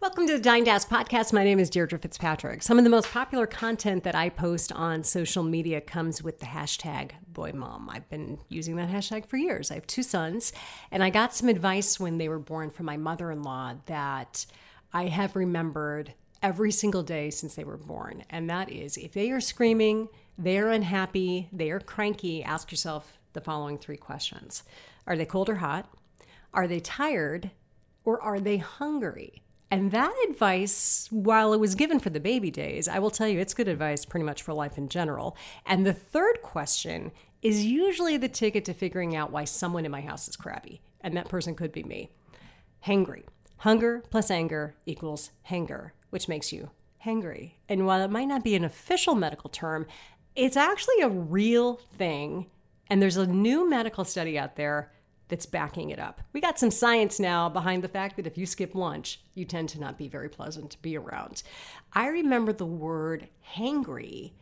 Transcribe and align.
Welcome 0.00 0.26
to 0.26 0.34
the 0.34 0.42
Dying 0.42 0.66
to 0.66 0.70
Ask 0.70 0.88
podcast. 0.88 1.32
My 1.32 1.44
name 1.44 1.58
is 1.58 1.70
Deirdre 1.70 1.98
Fitzpatrick. 1.98 2.62
Some 2.62 2.76
of 2.76 2.84
the 2.84 2.90
most 2.90 3.10
popular 3.10 3.46
content 3.46 4.04
that 4.04 4.14
I 4.14 4.28
post 4.28 4.70
on 4.72 5.02
social 5.02 5.42
media 5.42 5.80
comes 5.80 6.22
with 6.22 6.40
the 6.40 6.46
hashtag 6.46 7.12
BoyMom. 7.32 7.86
I've 7.88 8.08
been 8.10 8.38
using 8.50 8.76
that 8.76 8.90
hashtag 8.90 9.24
for 9.24 9.38
years. 9.38 9.70
I 9.70 9.74
have 9.74 9.86
two 9.86 10.02
sons, 10.02 10.52
and 10.90 11.02
I 11.02 11.08
got 11.08 11.32
some 11.32 11.48
advice 11.48 11.98
when 11.98 12.18
they 12.18 12.28
were 12.28 12.38
born 12.38 12.68
from 12.70 12.84
my 12.84 12.98
mother 12.98 13.30
in 13.30 13.42
law 13.42 13.74
that 13.86 14.44
I 14.92 15.06
have 15.06 15.36
remembered 15.36 16.12
every 16.42 16.70
single 16.70 17.02
day 17.02 17.30
since 17.30 17.54
they 17.54 17.64
were 17.64 17.78
born. 17.78 18.24
And 18.28 18.50
that 18.50 18.70
is 18.70 18.98
if 18.98 19.12
they 19.12 19.30
are 19.30 19.40
screaming, 19.40 20.08
they 20.36 20.58
are 20.58 20.68
unhappy, 20.70 21.48
they 21.50 21.70
are 21.70 21.80
cranky, 21.80 22.44
ask 22.44 22.70
yourself 22.70 23.18
the 23.32 23.40
following 23.40 23.78
three 23.78 23.96
questions 23.96 24.64
Are 25.06 25.16
they 25.16 25.24
cold 25.24 25.48
or 25.48 25.56
hot? 25.56 25.88
Are 26.52 26.68
they 26.68 26.80
tired? 26.80 27.50
Or 28.04 28.20
are 28.20 28.38
they 28.38 28.58
hungry? 28.58 29.42
And 29.70 29.90
that 29.90 30.14
advice, 30.28 31.08
while 31.10 31.52
it 31.52 31.60
was 31.60 31.74
given 31.74 31.98
for 31.98 32.10
the 32.10 32.20
baby 32.20 32.50
days, 32.50 32.86
I 32.86 32.98
will 32.98 33.10
tell 33.10 33.26
you 33.26 33.40
it's 33.40 33.54
good 33.54 33.68
advice 33.68 34.04
pretty 34.04 34.24
much 34.24 34.42
for 34.42 34.52
life 34.52 34.78
in 34.78 34.88
general. 34.88 35.36
And 35.66 35.84
the 35.84 35.92
third 35.92 36.42
question 36.42 37.10
is 37.42 37.64
usually 37.64 38.16
the 38.16 38.28
ticket 38.28 38.64
to 38.66 38.74
figuring 38.74 39.16
out 39.16 39.32
why 39.32 39.44
someone 39.44 39.84
in 39.84 39.90
my 39.90 40.00
house 40.00 40.28
is 40.28 40.36
crabby. 40.36 40.80
And 41.00 41.16
that 41.16 41.28
person 41.28 41.54
could 41.54 41.72
be 41.72 41.82
me. 41.82 42.10
Hangry. 42.86 43.24
Hunger 43.58 44.02
plus 44.10 44.30
anger 44.30 44.76
equals 44.86 45.30
hanger, 45.42 45.94
which 46.10 46.28
makes 46.28 46.52
you 46.52 46.70
hangry. 47.04 47.54
And 47.68 47.86
while 47.86 48.02
it 48.02 48.10
might 48.10 48.28
not 48.28 48.44
be 48.44 48.54
an 48.54 48.64
official 48.64 49.14
medical 49.14 49.50
term, 49.50 49.86
it's 50.34 50.56
actually 50.56 51.00
a 51.00 51.08
real 51.08 51.76
thing. 51.96 52.46
And 52.88 53.00
there's 53.00 53.16
a 53.16 53.26
new 53.26 53.68
medical 53.68 54.04
study 54.04 54.38
out 54.38 54.56
there 54.56 54.92
that's 55.28 55.46
backing 55.46 55.90
it 55.90 55.98
up. 55.98 56.20
We 56.32 56.40
got 56.40 56.58
some 56.58 56.70
science 56.70 57.18
now 57.18 57.48
behind 57.48 57.82
the 57.82 57.88
fact 57.88 58.16
that 58.16 58.26
if 58.26 58.36
you 58.36 58.46
skip 58.46 58.74
lunch, 58.74 59.20
you 59.34 59.44
tend 59.44 59.68
to 59.70 59.80
not 59.80 59.98
be 59.98 60.08
very 60.08 60.28
pleasant 60.28 60.70
to 60.72 60.82
be 60.82 60.96
around. 60.96 61.42
I 61.92 62.08
remember 62.08 62.52
the 62.52 62.66
word 62.66 63.28
hangry 63.56 64.32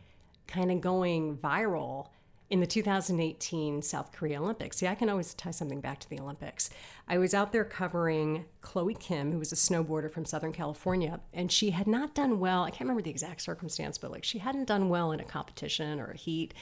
kind 0.47 0.71
of 0.71 0.81
going 0.81 1.37
viral 1.37 2.07
in 2.49 2.59
the 2.59 2.67
2018 2.67 3.81
South 3.81 4.11
Korea 4.11 4.39
Olympics. 4.39 4.77
See, 4.77 4.87
I 4.87 4.93
can 4.93 5.09
always 5.09 5.33
tie 5.33 5.49
something 5.49 5.81
back 5.81 5.99
to 6.01 6.09
the 6.09 6.19
Olympics. 6.19 6.69
I 7.07 7.17
was 7.17 7.33
out 7.33 7.51
there 7.51 7.63
covering 7.63 8.45
Chloe 8.61 8.93
Kim, 8.93 9.31
who 9.31 9.39
was 9.39 9.51
a 9.51 9.55
snowboarder 9.55 10.11
from 10.11 10.23
Southern 10.25 10.51
California, 10.51 11.19
and 11.33 11.51
she 11.51 11.71
had 11.71 11.87
not 11.87 12.13
done 12.13 12.39
well. 12.39 12.63
I 12.63 12.69
can't 12.69 12.81
remember 12.81 13.01
the 13.01 13.09
exact 13.09 13.41
circumstance, 13.41 13.97
but 13.97 14.11
like 14.11 14.23
she 14.23 14.37
hadn't 14.37 14.65
done 14.65 14.89
well 14.89 15.11
in 15.11 15.19
a 15.19 15.23
competition 15.23 15.99
or 15.99 16.11
a 16.11 16.17
heat 16.17 16.53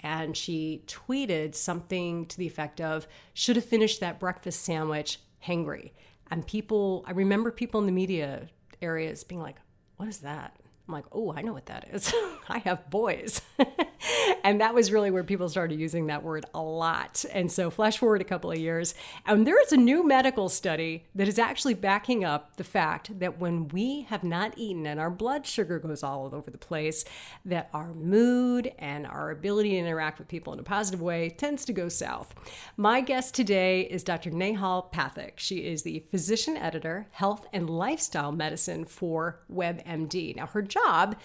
and 0.00 0.36
she 0.36 0.82
tweeted 0.86 1.54
something 1.54 2.26
to 2.26 2.36
the 2.36 2.46
effect 2.46 2.80
of 2.80 3.06
should 3.34 3.56
have 3.56 3.64
finished 3.64 4.00
that 4.00 4.20
breakfast 4.20 4.62
sandwich 4.62 5.20
hangry 5.44 5.92
and 6.30 6.46
people 6.46 7.04
i 7.06 7.12
remember 7.12 7.50
people 7.50 7.80
in 7.80 7.86
the 7.86 7.92
media 7.92 8.48
areas 8.80 9.24
being 9.24 9.42
like 9.42 9.56
what 9.96 10.08
is 10.08 10.18
that 10.18 10.56
I'm 10.88 10.94
like, 10.94 11.04
oh, 11.12 11.34
I 11.34 11.42
know 11.42 11.52
what 11.52 11.66
that 11.66 11.88
is. 11.92 12.12
I 12.48 12.58
have 12.60 12.88
boys. 12.88 13.42
and 14.44 14.60
that 14.60 14.74
was 14.74 14.92
really 14.92 15.10
where 15.10 15.24
people 15.24 15.48
started 15.48 15.78
using 15.78 16.06
that 16.06 16.22
word 16.22 16.46
a 16.54 16.60
lot. 16.60 17.24
And 17.32 17.50
so, 17.50 17.70
flash 17.70 17.98
forward 17.98 18.20
a 18.20 18.24
couple 18.24 18.50
of 18.50 18.58
years, 18.58 18.94
and 19.26 19.46
there 19.46 19.60
is 19.60 19.72
a 19.72 19.76
new 19.76 20.06
medical 20.06 20.48
study 20.48 21.04
that 21.14 21.28
is 21.28 21.38
actually 21.38 21.74
backing 21.74 22.24
up 22.24 22.56
the 22.56 22.64
fact 22.64 23.18
that 23.18 23.38
when 23.38 23.68
we 23.68 24.02
have 24.02 24.24
not 24.24 24.56
eaten 24.56 24.86
and 24.86 25.00
our 25.00 25.10
blood 25.10 25.46
sugar 25.46 25.78
goes 25.78 26.02
all 26.02 26.30
over 26.32 26.50
the 26.50 26.58
place, 26.58 27.04
that 27.44 27.68
our 27.72 27.94
mood 27.94 28.72
and 28.78 29.06
our 29.06 29.30
ability 29.30 29.70
to 29.70 29.76
interact 29.76 30.18
with 30.18 30.28
people 30.28 30.52
in 30.52 30.58
a 30.58 30.64
positive 30.64 31.00
way 31.00 31.30
tends 31.30 31.64
to 31.64 31.72
go 31.72 31.88
south. 31.88 32.34
My 32.76 33.00
guest 33.00 33.34
today 33.34 33.82
is 33.82 34.02
Dr. 34.02 34.30
Neha 34.30 34.82
Pathak. 34.92 35.32
She 35.36 35.58
is 35.58 35.82
the 35.82 36.04
physician 36.10 36.56
editor, 36.56 37.06
health 37.12 37.46
and 37.52 37.68
lifestyle 37.68 38.32
medicine 38.32 38.84
for 38.84 39.40
WebMD. 39.52 40.36
Now, 40.36 40.46
her 40.46 40.62
job 40.62 41.16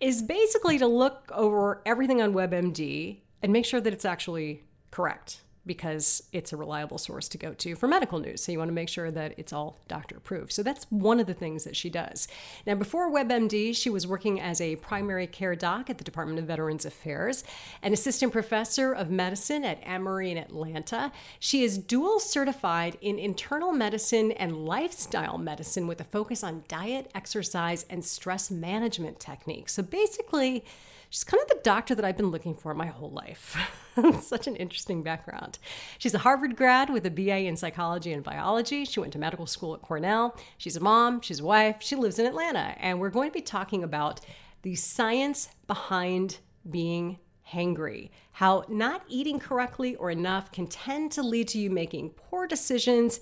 is 0.00 0.22
basically 0.22 0.78
to 0.78 0.86
look 0.86 1.30
over 1.32 1.82
everything 1.84 2.22
on 2.22 2.32
WebMD 2.32 3.18
and 3.42 3.52
make 3.52 3.64
sure 3.64 3.80
that 3.80 3.92
it's 3.92 4.04
actually 4.04 4.62
correct 4.90 5.42
because 5.66 6.22
it's 6.32 6.52
a 6.52 6.56
reliable 6.56 6.98
source 6.98 7.28
to 7.28 7.38
go 7.38 7.52
to 7.54 7.74
for 7.74 7.86
medical 7.86 8.18
news. 8.18 8.42
So 8.42 8.52
you 8.52 8.58
want 8.58 8.68
to 8.68 8.74
make 8.74 8.88
sure 8.88 9.10
that 9.10 9.34
it's 9.36 9.52
all 9.52 9.78
doctor 9.88 10.16
approved. 10.16 10.52
So 10.52 10.62
that's 10.62 10.86
one 10.90 11.20
of 11.20 11.26
the 11.26 11.34
things 11.34 11.64
that 11.64 11.76
she 11.76 11.90
does. 11.90 12.28
Now, 12.66 12.74
before 12.74 13.10
WebMD, 13.10 13.76
she 13.76 13.90
was 13.90 14.06
working 14.06 14.40
as 14.40 14.60
a 14.60 14.76
primary 14.76 15.26
care 15.26 15.54
doc 15.54 15.90
at 15.90 15.98
the 15.98 16.04
Department 16.04 16.38
of 16.38 16.46
Veterans 16.46 16.84
Affairs, 16.86 17.44
an 17.82 17.92
assistant 17.92 18.32
professor 18.32 18.92
of 18.92 19.10
medicine 19.10 19.64
at 19.64 19.78
Emory 19.82 20.30
in 20.30 20.38
Atlanta. 20.38 21.12
She 21.38 21.62
is 21.62 21.78
dual 21.78 22.20
certified 22.20 22.96
in 23.00 23.18
internal 23.18 23.72
medicine 23.72 24.32
and 24.32 24.64
lifestyle 24.64 25.38
medicine 25.38 25.86
with 25.86 26.00
a 26.00 26.04
focus 26.04 26.42
on 26.42 26.64
diet, 26.68 27.10
exercise, 27.14 27.84
and 27.90 28.04
stress 28.04 28.50
management 28.50 29.20
techniques. 29.20 29.74
So 29.74 29.82
basically, 29.82 30.64
She's 31.10 31.24
kind 31.24 31.42
of 31.42 31.48
the 31.48 31.58
doctor 31.64 31.96
that 31.96 32.04
I've 32.04 32.16
been 32.16 32.30
looking 32.30 32.54
for 32.54 32.72
my 32.72 32.86
whole 32.86 33.10
life. 33.10 33.56
Such 34.20 34.46
an 34.46 34.54
interesting 34.54 35.02
background. 35.02 35.58
She's 35.98 36.14
a 36.14 36.18
Harvard 36.18 36.54
grad 36.56 36.88
with 36.88 37.04
a 37.04 37.10
BA 37.10 37.38
in 37.38 37.56
psychology 37.56 38.12
and 38.12 38.22
biology. 38.22 38.84
She 38.84 39.00
went 39.00 39.12
to 39.14 39.18
medical 39.18 39.46
school 39.46 39.74
at 39.74 39.82
Cornell. 39.82 40.38
She's 40.56 40.76
a 40.76 40.80
mom, 40.80 41.20
she's 41.20 41.40
a 41.40 41.44
wife, 41.44 41.78
she 41.80 41.96
lives 41.96 42.20
in 42.20 42.26
Atlanta. 42.26 42.76
And 42.78 43.00
we're 43.00 43.10
going 43.10 43.28
to 43.28 43.34
be 43.34 43.42
talking 43.42 43.82
about 43.82 44.20
the 44.62 44.76
science 44.76 45.48
behind 45.66 46.38
being 46.70 47.18
hangry, 47.52 48.10
how 48.30 48.64
not 48.68 49.02
eating 49.08 49.40
correctly 49.40 49.96
or 49.96 50.12
enough 50.12 50.52
can 50.52 50.68
tend 50.68 51.10
to 51.12 51.24
lead 51.24 51.48
to 51.48 51.58
you 51.58 51.70
making 51.70 52.10
poor 52.10 52.46
decisions 52.46 53.18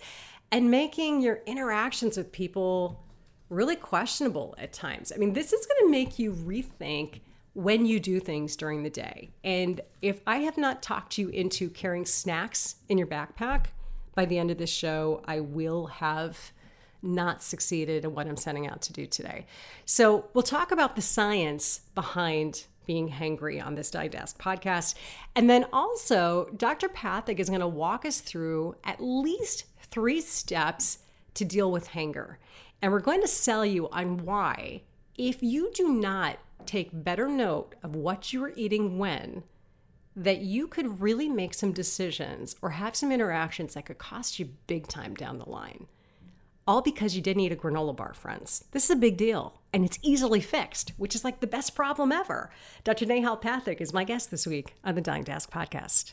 and 0.52 0.70
making 0.70 1.22
your 1.22 1.40
interactions 1.46 2.18
with 2.18 2.32
people 2.32 3.02
really 3.48 3.76
questionable 3.76 4.54
at 4.58 4.74
times. 4.74 5.10
I 5.10 5.16
mean, 5.16 5.32
this 5.32 5.54
is 5.54 5.64
going 5.64 5.86
to 5.86 5.90
make 5.90 6.18
you 6.18 6.32
rethink 6.32 7.20
when 7.54 7.86
you 7.86 7.98
do 7.98 8.20
things 8.20 8.56
during 8.56 8.82
the 8.82 8.90
day. 8.90 9.30
And 9.42 9.80
if 10.02 10.20
I 10.26 10.38
have 10.38 10.56
not 10.56 10.82
talked 10.82 11.18
you 11.18 11.28
into 11.28 11.70
carrying 11.70 12.06
snacks 12.06 12.76
in 12.88 12.98
your 12.98 13.06
backpack, 13.06 13.66
by 14.14 14.24
the 14.24 14.38
end 14.38 14.50
of 14.50 14.58
this 14.58 14.70
show, 14.70 15.22
I 15.26 15.40
will 15.40 15.86
have 15.86 16.52
not 17.02 17.42
succeeded 17.42 18.04
in 18.04 18.14
what 18.14 18.26
I'm 18.26 18.36
setting 18.36 18.66
out 18.66 18.82
to 18.82 18.92
do 18.92 19.06
today. 19.06 19.46
So, 19.84 20.28
we'll 20.34 20.42
talk 20.42 20.72
about 20.72 20.96
the 20.96 21.02
science 21.02 21.82
behind 21.94 22.66
being 22.88 23.08
hangry 23.10 23.64
on 23.64 23.76
this 23.76 23.90
Dying 23.90 24.10
to 24.10 24.18
Ask 24.18 24.40
podcast. 24.40 24.94
And 25.36 25.48
then 25.48 25.66
also, 25.72 26.48
Dr. 26.56 26.88
Pathak 26.88 27.38
is 27.38 27.48
going 27.48 27.60
to 27.60 27.68
walk 27.68 28.04
us 28.04 28.20
through 28.20 28.74
at 28.82 29.00
least 29.00 29.66
three 29.82 30.20
steps 30.20 30.98
to 31.34 31.44
deal 31.44 31.70
with 31.70 31.88
hanger. 31.88 32.38
And 32.82 32.90
we're 32.90 33.00
going 33.00 33.20
to 33.20 33.28
sell 33.28 33.64
you 33.64 33.88
on 33.90 34.24
why, 34.24 34.82
if 35.16 35.42
you 35.42 35.70
do 35.74 35.92
not 35.92 36.38
take 36.66 36.90
better 36.92 37.28
note 37.28 37.74
of 37.82 37.96
what 37.96 38.32
you 38.32 38.44
are 38.44 38.52
eating 38.56 38.98
when, 38.98 39.44
that 40.16 40.38
you 40.38 40.66
could 40.66 41.00
really 41.00 41.28
make 41.28 41.54
some 41.54 41.72
decisions 41.72 42.56
or 42.60 42.70
have 42.70 42.96
some 42.96 43.12
interactions 43.12 43.74
that 43.74 43.86
could 43.86 43.98
cost 43.98 44.38
you 44.38 44.50
big 44.66 44.88
time 44.88 45.14
down 45.14 45.38
the 45.38 45.48
line. 45.48 45.86
All 46.66 46.82
because 46.82 47.16
you 47.16 47.22
didn't 47.22 47.40
eat 47.40 47.52
a 47.52 47.56
granola 47.56 47.96
bar, 47.96 48.12
friends. 48.12 48.64
This 48.72 48.84
is 48.84 48.90
a 48.90 48.96
big 48.96 49.16
deal, 49.16 49.62
and 49.72 49.84
it's 49.84 49.98
easily 50.02 50.40
fixed, 50.40 50.92
which 50.98 51.14
is 51.14 51.24
like 51.24 51.40
the 51.40 51.46
best 51.46 51.74
problem 51.74 52.12
ever. 52.12 52.50
Dr. 52.84 53.06
Neha 53.06 53.36
Pathak 53.36 53.80
is 53.80 53.94
my 53.94 54.04
guest 54.04 54.30
this 54.30 54.46
week 54.46 54.74
on 54.84 54.94
the 54.94 55.00
Dying 55.00 55.24
to 55.24 55.32
Ask 55.32 55.50
podcast. 55.50 56.12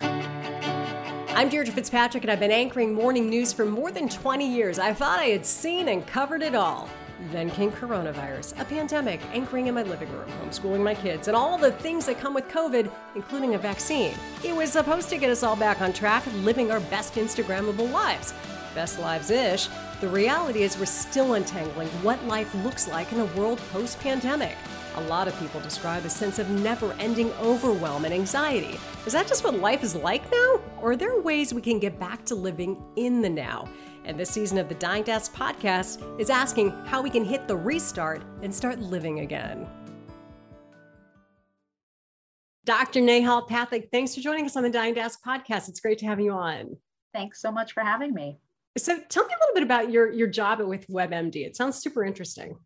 I'm 0.00 1.48
Deirdre 1.50 1.74
Fitzpatrick, 1.74 2.24
and 2.24 2.32
I've 2.32 2.40
been 2.40 2.50
anchoring 2.50 2.94
morning 2.94 3.28
news 3.28 3.52
for 3.52 3.64
more 3.64 3.92
than 3.92 4.08
20 4.08 4.48
years. 4.48 4.78
I 4.78 4.94
thought 4.94 5.18
I 5.18 5.26
had 5.26 5.44
seen 5.44 5.88
and 5.88 6.06
covered 6.06 6.42
it 6.42 6.54
all. 6.54 6.88
Then 7.32 7.50
came 7.50 7.72
coronavirus, 7.72 8.60
a 8.60 8.64
pandemic, 8.64 9.20
anchoring 9.32 9.66
in 9.66 9.74
my 9.74 9.82
living 9.82 10.10
room, 10.12 10.28
homeschooling 10.40 10.84
my 10.84 10.94
kids, 10.94 11.26
and 11.26 11.36
all 11.36 11.58
the 11.58 11.72
things 11.72 12.06
that 12.06 12.20
come 12.20 12.32
with 12.32 12.48
COVID, 12.48 12.90
including 13.16 13.54
a 13.54 13.58
vaccine. 13.58 14.14
It 14.44 14.54
was 14.54 14.70
supposed 14.70 15.08
to 15.08 15.18
get 15.18 15.28
us 15.28 15.42
all 15.42 15.56
back 15.56 15.80
on 15.80 15.92
track, 15.92 16.22
living 16.36 16.70
our 16.70 16.80
best 16.80 17.14
Instagrammable 17.14 17.90
lives. 17.90 18.32
Best 18.72 19.00
lives 19.00 19.30
ish. 19.30 19.68
The 20.00 20.08
reality 20.08 20.62
is, 20.62 20.78
we're 20.78 20.86
still 20.86 21.34
untangling 21.34 21.88
what 22.04 22.22
life 22.26 22.54
looks 22.62 22.86
like 22.86 23.10
in 23.10 23.18
a 23.18 23.24
world 23.24 23.58
post 23.72 23.98
pandemic. 23.98 24.56
A 24.94 25.02
lot 25.02 25.26
of 25.26 25.38
people 25.40 25.60
describe 25.60 26.04
a 26.04 26.10
sense 26.10 26.38
of 26.38 26.48
never 26.50 26.92
ending 26.94 27.32
overwhelm 27.40 28.04
and 28.04 28.14
anxiety. 28.14 28.78
Is 29.06 29.12
that 29.12 29.26
just 29.26 29.42
what 29.42 29.54
life 29.54 29.82
is 29.82 29.96
like 29.96 30.30
now? 30.30 30.60
Or 30.80 30.92
are 30.92 30.96
there 30.96 31.20
ways 31.20 31.52
we 31.52 31.62
can 31.62 31.78
get 31.78 31.98
back 31.98 32.24
to 32.26 32.34
living 32.34 32.80
in 32.96 33.22
the 33.22 33.28
now? 33.28 33.68
And 34.08 34.18
this 34.18 34.30
season 34.30 34.56
of 34.56 34.70
the 34.70 34.74
Dying 34.74 35.04
to 35.04 35.12
Ask 35.12 35.34
podcast 35.34 36.18
is 36.18 36.30
asking 36.30 36.70
how 36.86 37.02
we 37.02 37.10
can 37.10 37.26
hit 37.26 37.46
the 37.46 37.54
restart 37.54 38.22
and 38.42 38.52
start 38.52 38.78
living 38.78 39.20
again. 39.20 39.68
Dr. 42.64 43.02
Neha 43.02 43.42
Pathak, 43.42 43.90
thanks 43.92 44.14
for 44.14 44.22
joining 44.22 44.46
us 44.46 44.56
on 44.56 44.62
the 44.62 44.70
Dying 44.70 44.94
to 44.94 45.00
Ask 45.00 45.22
podcast. 45.22 45.68
It's 45.68 45.80
great 45.80 45.98
to 45.98 46.06
have 46.06 46.20
you 46.20 46.32
on. 46.32 46.78
Thanks 47.12 47.42
so 47.42 47.52
much 47.52 47.72
for 47.72 47.82
having 47.82 48.14
me. 48.14 48.38
So 48.78 48.98
tell 49.10 49.26
me 49.26 49.34
a 49.34 49.40
little 49.40 49.54
bit 49.54 49.62
about 49.62 49.90
your, 49.90 50.10
your 50.10 50.26
job 50.26 50.60
with 50.60 50.86
WebMD. 50.88 51.44
It 51.44 51.54
sounds 51.54 51.76
super 51.76 52.02
interesting. 52.02 52.56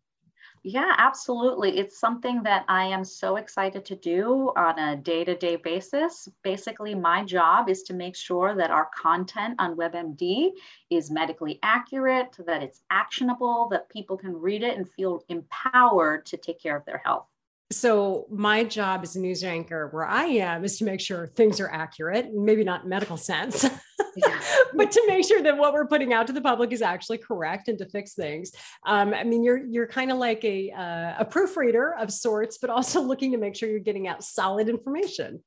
Yeah, 0.65 0.95
absolutely. 0.97 1.77
It's 1.77 1.99
something 1.99 2.41
that 2.43 2.63
I 2.69 2.85
am 2.85 3.03
so 3.03 3.35
excited 3.35 3.83
to 3.83 3.97
do 3.97 4.53
on 4.55 4.79
a 4.79 4.95
day 4.95 5.25
to 5.25 5.35
day 5.35 5.57
basis. 5.57 6.29
Basically, 6.41 6.95
my 6.95 7.25
job 7.25 7.67
is 7.67 7.83
to 7.83 7.93
make 7.93 8.15
sure 8.15 8.55
that 8.55 8.71
our 8.71 8.89
content 8.97 9.55
on 9.59 9.75
WebMD 9.75 10.51
is 10.89 11.11
medically 11.11 11.59
accurate, 11.63 12.37
that 12.45 12.63
it's 12.63 12.81
actionable, 12.89 13.67
that 13.71 13.89
people 13.89 14.15
can 14.15 14.33
read 14.33 14.63
it 14.63 14.77
and 14.77 14.89
feel 14.89 15.25
empowered 15.27 16.25
to 16.27 16.37
take 16.37 16.61
care 16.61 16.77
of 16.77 16.85
their 16.85 17.01
health. 17.03 17.25
So, 17.73 18.27
my 18.29 18.63
job 18.63 19.01
as 19.03 19.17
a 19.17 19.19
news 19.19 19.43
anchor 19.43 19.89
where 19.91 20.05
I 20.05 20.25
am 20.25 20.63
is 20.63 20.77
to 20.77 20.85
make 20.85 21.01
sure 21.01 21.27
things 21.27 21.59
are 21.59 21.69
accurate, 21.69 22.33
maybe 22.33 22.63
not 22.63 22.87
medical 22.87 23.17
sense. 23.17 23.67
but 24.73 24.91
to 24.91 25.03
make 25.07 25.25
sure 25.27 25.41
that 25.41 25.57
what 25.57 25.73
we're 25.73 25.87
putting 25.87 26.13
out 26.13 26.27
to 26.27 26.33
the 26.33 26.41
public 26.41 26.71
is 26.71 26.81
actually 26.81 27.17
correct 27.17 27.67
and 27.67 27.77
to 27.79 27.85
fix 27.85 28.13
things. 28.13 28.51
Um, 28.85 29.13
I 29.13 29.23
mean, 29.23 29.43
you're 29.43 29.63
you're 29.65 29.87
kind 29.87 30.11
of 30.11 30.17
like 30.17 30.43
a 30.43 30.71
uh, 30.71 31.15
a 31.19 31.25
proofreader 31.25 31.95
of 31.95 32.11
sorts, 32.11 32.57
but 32.57 32.69
also 32.69 33.01
looking 33.01 33.31
to 33.31 33.37
make 33.37 33.55
sure 33.55 33.69
you're 33.69 33.79
getting 33.79 34.07
out 34.07 34.23
solid 34.23 34.69
information. 34.69 35.41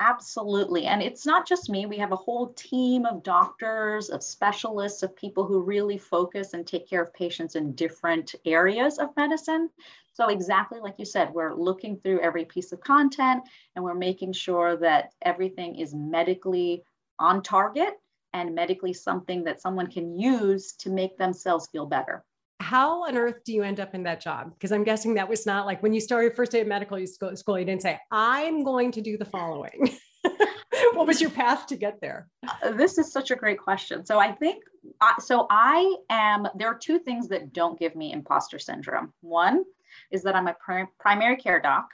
Absolutely. 0.00 0.84
And 0.84 1.02
it's 1.02 1.24
not 1.24 1.48
just 1.48 1.70
me. 1.70 1.86
We 1.86 1.96
have 1.96 2.12
a 2.12 2.16
whole 2.16 2.52
team 2.52 3.06
of 3.06 3.22
doctors, 3.22 4.10
of 4.10 4.22
specialists, 4.22 5.02
of 5.02 5.16
people 5.16 5.46
who 5.46 5.62
really 5.62 5.96
focus 5.96 6.52
and 6.52 6.66
take 6.66 6.88
care 6.88 7.02
of 7.02 7.14
patients 7.14 7.56
in 7.56 7.72
different 7.72 8.34
areas 8.44 8.98
of 8.98 9.16
medicine. 9.16 9.70
So, 10.12 10.28
exactly 10.28 10.80
like 10.80 10.96
you 10.98 11.06
said, 11.06 11.32
we're 11.32 11.54
looking 11.54 11.96
through 11.96 12.20
every 12.20 12.44
piece 12.44 12.72
of 12.72 12.80
content 12.80 13.44
and 13.74 13.84
we're 13.84 13.94
making 13.94 14.34
sure 14.34 14.76
that 14.76 15.12
everything 15.22 15.76
is 15.76 15.94
medically 15.94 16.82
on 17.18 17.42
target 17.42 17.94
and 18.36 18.54
medically 18.54 18.92
something 18.92 19.42
that 19.44 19.62
someone 19.62 19.86
can 19.86 20.18
use 20.18 20.72
to 20.72 20.90
make 20.90 21.16
themselves 21.16 21.68
feel 21.72 21.86
better. 21.86 22.22
How 22.60 23.04
on 23.04 23.16
earth 23.16 23.42
do 23.44 23.54
you 23.54 23.62
end 23.62 23.80
up 23.80 23.94
in 23.94 24.02
that 24.02 24.20
job? 24.20 24.52
Because 24.52 24.72
I'm 24.72 24.84
guessing 24.84 25.14
that 25.14 25.28
was 25.28 25.46
not 25.46 25.64
like 25.64 25.82
when 25.82 25.94
you 25.94 26.00
started 26.00 26.36
first 26.36 26.52
day 26.52 26.60
of 26.60 26.66
medical 26.66 26.98
school, 27.06 27.58
you 27.58 27.64
didn't 27.64 27.82
say, 27.82 27.98
I'm 28.10 28.62
going 28.62 28.92
to 28.92 29.00
do 29.00 29.16
the 29.16 29.24
following. 29.24 29.90
what 30.92 31.06
was 31.06 31.20
your 31.20 31.30
path 31.30 31.66
to 31.68 31.76
get 31.76 31.98
there? 32.00 32.28
Uh, 32.62 32.72
this 32.72 32.98
is 32.98 33.10
such 33.10 33.30
a 33.30 33.36
great 33.36 33.58
question. 33.58 34.04
So 34.04 34.18
I 34.18 34.32
think, 34.32 34.62
uh, 35.00 35.18
so 35.18 35.46
I 35.48 35.96
am, 36.10 36.46
there 36.56 36.68
are 36.68 36.78
two 36.78 36.98
things 36.98 37.28
that 37.28 37.54
don't 37.54 37.78
give 37.78 37.96
me 37.96 38.12
imposter 38.12 38.58
syndrome. 38.58 39.14
One 39.22 39.64
is 40.10 40.22
that 40.24 40.36
I'm 40.36 40.48
a 40.48 40.54
pr- 40.54 40.92
primary 41.00 41.36
care 41.36 41.60
doc. 41.60 41.88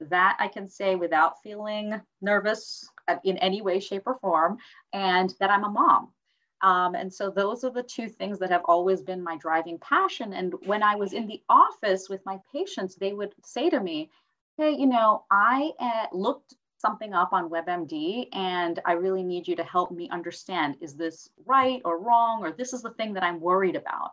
That 0.00 0.36
I 0.38 0.46
can 0.46 0.68
say 0.68 0.94
without 0.94 1.42
feeling 1.42 2.00
nervous 2.22 2.88
in 3.24 3.38
any 3.38 3.62
way, 3.62 3.80
shape, 3.80 4.02
or 4.06 4.18
form, 4.18 4.58
and 4.92 5.34
that 5.40 5.50
I'm 5.50 5.64
a 5.64 5.70
mom. 5.70 6.12
Um, 6.60 6.94
and 6.94 7.12
so 7.12 7.30
those 7.30 7.62
are 7.64 7.70
the 7.70 7.82
two 7.82 8.08
things 8.08 8.38
that 8.40 8.50
have 8.50 8.62
always 8.64 9.00
been 9.00 9.22
my 9.22 9.36
driving 9.36 9.78
passion. 9.78 10.32
And 10.32 10.54
when 10.66 10.82
I 10.82 10.96
was 10.96 11.12
in 11.12 11.26
the 11.26 11.42
office 11.48 12.08
with 12.08 12.24
my 12.26 12.40
patients, 12.52 12.96
they 12.96 13.12
would 13.12 13.32
say 13.44 13.70
to 13.70 13.80
me, 13.80 14.10
Hey, 14.56 14.72
you 14.72 14.86
know, 14.86 15.24
I 15.30 15.70
uh, 15.78 16.06
looked 16.10 16.54
something 16.78 17.14
up 17.14 17.32
on 17.32 17.48
WebMD 17.50 18.28
and 18.32 18.80
I 18.84 18.92
really 18.92 19.22
need 19.22 19.46
you 19.46 19.54
to 19.56 19.64
help 19.64 19.90
me 19.90 20.08
understand 20.10 20.76
is 20.80 20.94
this 20.94 21.28
right 21.46 21.80
or 21.84 21.98
wrong, 21.98 22.42
or 22.42 22.52
this 22.52 22.72
is 22.72 22.82
the 22.82 22.90
thing 22.90 23.12
that 23.14 23.22
I'm 23.22 23.40
worried 23.40 23.76
about. 23.76 24.12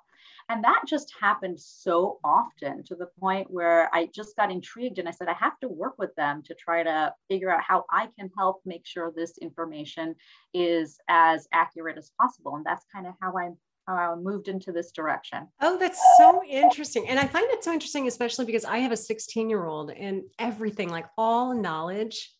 And 0.49 0.63
that 0.63 0.83
just 0.87 1.11
happened 1.19 1.59
so 1.59 2.19
often 2.23 2.83
to 2.83 2.95
the 2.95 3.07
point 3.19 3.49
where 3.49 3.93
I 3.93 4.09
just 4.13 4.35
got 4.35 4.51
intrigued 4.51 4.99
and 4.99 5.07
I 5.07 5.11
said, 5.11 5.27
I 5.27 5.33
have 5.33 5.59
to 5.59 5.67
work 5.67 5.95
with 5.97 6.13
them 6.15 6.43
to 6.43 6.53
try 6.53 6.83
to 6.83 7.13
figure 7.29 7.49
out 7.49 7.63
how 7.63 7.85
I 7.89 8.09
can 8.17 8.29
help 8.37 8.61
make 8.65 8.85
sure 8.85 9.11
this 9.15 9.37
information 9.39 10.15
is 10.53 10.99
as 11.09 11.47
accurate 11.51 11.97
as 11.97 12.11
possible. 12.19 12.55
And 12.55 12.65
that's 12.65 12.85
kind 12.93 13.07
of 13.07 13.13
how 13.21 13.33
I'm 13.37 13.57
uh, 13.87 14.15
moved 14.19 14.47
into 14.47 14.71
this 14.71 14.91
direction. 14.91 15.47
Oh, 15.61 15.77
that's 15.77 16.01
so 16.17 16.41
interesting. 16.47 17.07
And 17.07 17.19
I 17.19 17.27
find 17.27 17.45
it 17.51 17.63
so 17.63 17.71
interesting, 17.71 18.07
especially 18.07 18.45
because 18.45 18.65
I 18.65 18.79
have 18.79 18.91
a 18.91 18.97
16 18.97 19.49
year 19.49 19.65
old 19.65 19.91
and 19.91 20.23
everything, 20.39 20.89
like 20.89 21.05
all 21.17 21.53
knowledge 21.53 22.33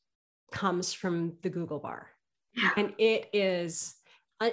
comes 0.51 0.93
from 0.93 1.33
the 1.41 1.49
Google 1.49 1.79
bar. 1.79 2.09
And 2.77 2.93
it 2.97 3.29
is 3.33 3.95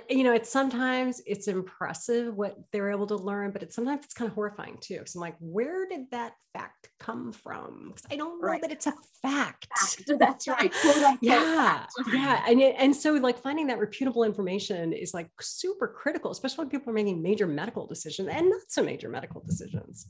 you 0.09 0.23
know, 0.23 0.33
it's 0.33 0.49
sometimes 0.49 1.21
it's 1.27 1.49
impressive 1.49 2.37
what 2.37 2.57
they're 2.73 2.93
able 2.93 3.07
to 3.09 3.17
learn, 3.17 3.51
but 3.51 3.65
it's 3.65 3.75
sometimes 3.75 4.05
it's 4.05 4.15
kind 4.15 4.29
of 4.29 4.35
horrifying 4.35 4.79
too. 4.81 4.99
Because 4.99 5.17
I'm 5.17 5.21
like, 5.21 5.35
where 5.41 5.89
did 5.89 6.09
that 6.13 6.35
fact 6.53 6.91
come 7.01 7.33
from? 7.33 7.89
Because 7.89 8.05
I 8.11 8.17
don't 8.17 8.41
know 8.41 8.47
right. 8.47 8.63
that 8.63 8.71
it's 8.71 8.87
a 8.87 8.95
fact. 9.23 9.67
fact. 9.77 10.05
That's 10.19 10.47
right. 10.47 10.73
yeah, 11.21 11.87
yeah, 12.13 12.45
and 12.47 12.61
it, 12.61 12.77
and 12.79 12.95
so 12.95 13.15
like 13.15 13.39
finding 13.39 13.67
that 13.69 13.81
reputable 13.81 14.23
information 14.23 14.93
is 14.93 15.13
like 15.13 15.31
super 15.41 15.89
critical, 15.89 16.31
especially 16.31 16.63
when 16.65 16.71
people 16.71 16.91
are 16.91 16.95
making 16.95 17.21
major 17.21 17.49
medical 17.49 17.87
decisions 17.87 18.29
and 18.29 18.51
not 18.51 18.61
so 18.69 18.85
major 18.85 19.09
medical 19.09 19.41
decisions. 19.41 20.07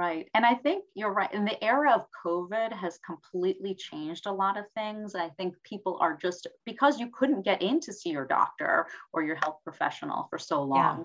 Right. 0.00 0.30
And 0.32 0.46
I 0.46 0.54
think 0.54 0.84
you're 0.94 1.12
right. 1.12 1.28
And 1.30 1.46
the 1.46 1.62
era 1.62 1.92
of 1.92 2.06
COVID 2.24 2.72
has 2.72 2.98
completely 3.04 3.74
changed 3.74 4.24
a 4.24 4.32
lot 4.32 4.56
of 4.56 4.64
things. 4.74 5.14
I 5.14 5.28
think 5.28 5.54
people 5.62 5.98
are 6.00 6.16
just 6.16 6.46
because 6.64 6.98
you 6.98 7.10
couldn't 7.10 7.42
get 7.42 7.60
in 7.60 7.80
to 7.80 7.92
see 7.92 8.08
your 8.08 8.26
doctor 8.26 8.86
or 9.12 9.22
your 9.22 9.36
health 9.36 9.58
professional 9.62 10.26
for 10.30 10.38
so 10.38 10.62
long. 10.62 11.04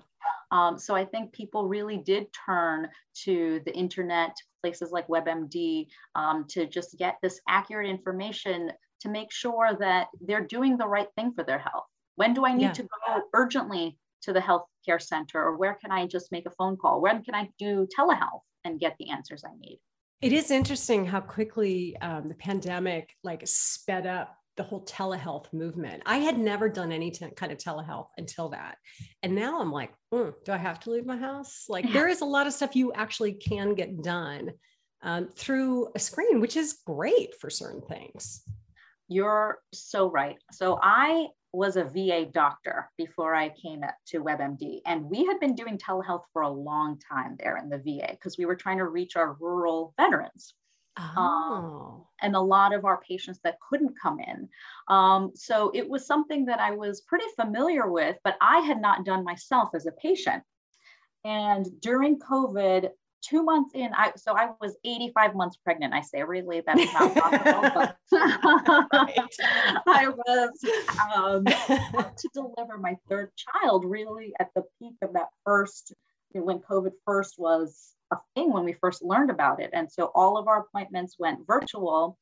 Um, 0.50 0.78
so 0.78 0.94
I 0.94 1.04
think 1.04 1.34
people 1.34 1.68
really 1.68 1.98
did 1.98 2.28
turn 2.46 2.88
to 3.24 3.60
the 3.66 3.76
internet, 3.76 4.34
places 4.62 4.92
like 4.92 5.08
WebMD, 5.08 5.88
um, 6.14 6.46
to 6.48 6.64
just 6.64 6.96
get 6.96 7.18
this 7.22 7.38
accurate 7.46 7.90
information 7.90 8.72
to 9.02 9.10
make 9.10 9.30
sure 9.30 9.76
that 9.78 10.06
they're 10.22 10.46
doing 10.46 10.78
the 10.78 10.88
right 10.88 11.08
thing 11.16 11.34
for 11.34 11.44
their 11.44 11.58
health. 11.58 11.84
When 12.14 12.32
do 12.32 12.46
I 12.46 12.54
need 12.54 12.62
yeah. 12.62 12.72
to 12.72 12.82
go 12.84 13.22
urgently 13.34 13.98
to 14.22 14.32
the 14.32 14.40
healthcare 14.40 15.02
center 15.02 15.42
or 15.42 15.58
where 15.58 15.74
can 15.74 15.90
I 15.90 16.06
just 16.06 16.32
make 16.32 16.46
a 16.46 16.50
phone 16.50 16.78
call? 16.78 17.02
When 17.02 17.22
can 17.22 17.34
I 17.34 17.50
do 17.58 17.86
telehealth? 17.94 18.40
And 18.66 18.80
get 18.80 18.96
the 18.98 19.10
answers 19.10 19.44
I 19.44 19.56
need. 19.58 19.80
It 20.22 20.32
is 20.32 20.50
interesting 20.50 21.04
how 21.06 21.20
quickly 21.20 21.96
um, 21.98 22.28
the 22.28 22.34
pandemic 22.34 23.10
like 23.22 23.42
sped 23.44 24.06
up 24.06 24.34
the 24.56 24.62
whole 24.62 24.84
telehealth 24.86 25.52
movement. 25.52 26.02
I 26.06 26.16
had 26.18 26.38
never 26.38 26.68
done 26.68 26.90
any 26.90 27.10
t- 27.10 27.26
kind 27.36 27.52
of 27.52 27.58
telehealth 27.58 28.08
until 28.16 28.48
that. 28.50 28.78
And 29.22 29.34
now 29.34 29.60
I'm 29.60 29.70
like, 29.70 29.92
mm, 30.12 30.32
do 30.44 30.52
I 30.52 30.56
have 30.56 30.80
to 30.80 30.90
leave 30.90 31.04
my 31.04 31.16
house? 31.16 31.66
Like, 31.68 31.92
there 31.92 32.08
is 32.08 32.22
a 32.22 32.24
lot 32.24 32.46
of 32.46 32.54
stuff 32.54 32.74
you 32.74 32.92
actually 32.94 33.34
can 33.34 33.74
get 33.74 34.02
done 34.02 34.52
um, 35.02 35.28
through 35.34 35.88
a 35.94 35.98
screen, 35.98 36.40
which 36.40 36.56
is 36.56 36.78
great 36.86 37.34
for 37.38 37.50
certain 37.50 37.82
things. 37.82 38.42
You're 39.08 39.58
so 39.74 40.10
right. 40.10 40.36
So 40.52 40.80
I 40.82 41.28
was 41.56 41.76
a 41.76 41.84
VA 41.84 42.26
doctor 42.26 42.90
before 42.98 43.34
I 43.34 43.48
came 43.48 43.82
to 44.08 44.22
WebMD. 44.22 44.82
And 44.84 45.04
we 45.08 45.24
had 45.24 45.40
been 45.40 45.54
doing 45.54 45.78
telehealth 45.78 46.24
for 46.32 46.42
a 46.42 46.50
long 46.50 46.98
time 46.98 47.36
there 47.38 47.56
in 47.56 47.70
the 47.70 47.78
VA 47.78 48.08
because 48.10 48.36
we 48.36 48.44
were 48.44 48.54
trying 48.54 48.76
to 48.78 48.84
reach 48.84 49.16
our 49.16 49.32
rural 49.40 49.94
veterans. 49.96 50.52
Oh. 50.98 51.22
Um, 51.22 52.04
and 52.20 52.36
a 52.36 52.40
lot 52.40 52.74
of 52.74 52.84
our 52.84 53.00
patients 53.00 53.40
that 53.42 53.58
couldn't 53.68 53.98
come 54.00 54.18
in. 54.20 54.48
Um, 54.88 55.32
so 55.34 55.70
it 55.74 55.88
was 55.88 56.06
something 56.06 56.44
that 56.46 56.60
I 56.60 56.72
was 56.72 57.00
pretty 57.00 57.26
familiar 57.36 57.90
with, 57.90 58.16
but 58.22 58.36
I 58.40 58.60
had 58.60 58.80
not 58.80 59.04
done 59.04 59.24
myself 59.24 59.70
as 59.74 59.86
a 59.86 59.92
patient. 59.92 60.42
And 61.24 61.66
during 61.80 62.18
COVID, 62.18 62.90
two 63.28 63.42
months 63.42 63.72
in, 63.74 63.90
I 63.94 64.12
so 64.16 64.36
I 64.36 64.50
was 64.60 64.76
85 64.84 65.34
months 65.34 65.56
pregnant. 65.56 65.94
I 65.94 66.00
say 66.00 66.22
really 66.22 66.62
that 66.66 66.78
is 66.78 66.92
not 66.92 67.14
possible, 67.14 67.60
but 67.74 67.96
I 69.86 70.08
was 70.08 70.64
um, 71.14 71.44
to 71.44 72.28
deliver 72.32 72.78
my 72.78 72.96
third 73.08 73.30
child 73.36 73.84
really 73.84 74.32
at 74.38 74.50
the 74.54 74.62
peak 74.78 74.94
of 75.02 75.14
that 75.14 75.28
first 75.44 75.94
when 76.32 76.58
COVID 76.58 76.92
first 77.04 77.34
was 77.38 77.94
a 78.12 78.16
thing 78.34 78.52
when 78.52 78.64
we 78.64 78.72
first 78.74 79.02
learned 79.02 79.30
about 79.30 79.60
it. 79.60 79.70
And 79.72 79.90
so 79.90 80.10
all 80.14 80.38
of 80.38 80.48
our 80.48 80.60
appointments 80.60 81.16
went 81.18 81.46
virtual. 81.46 82.18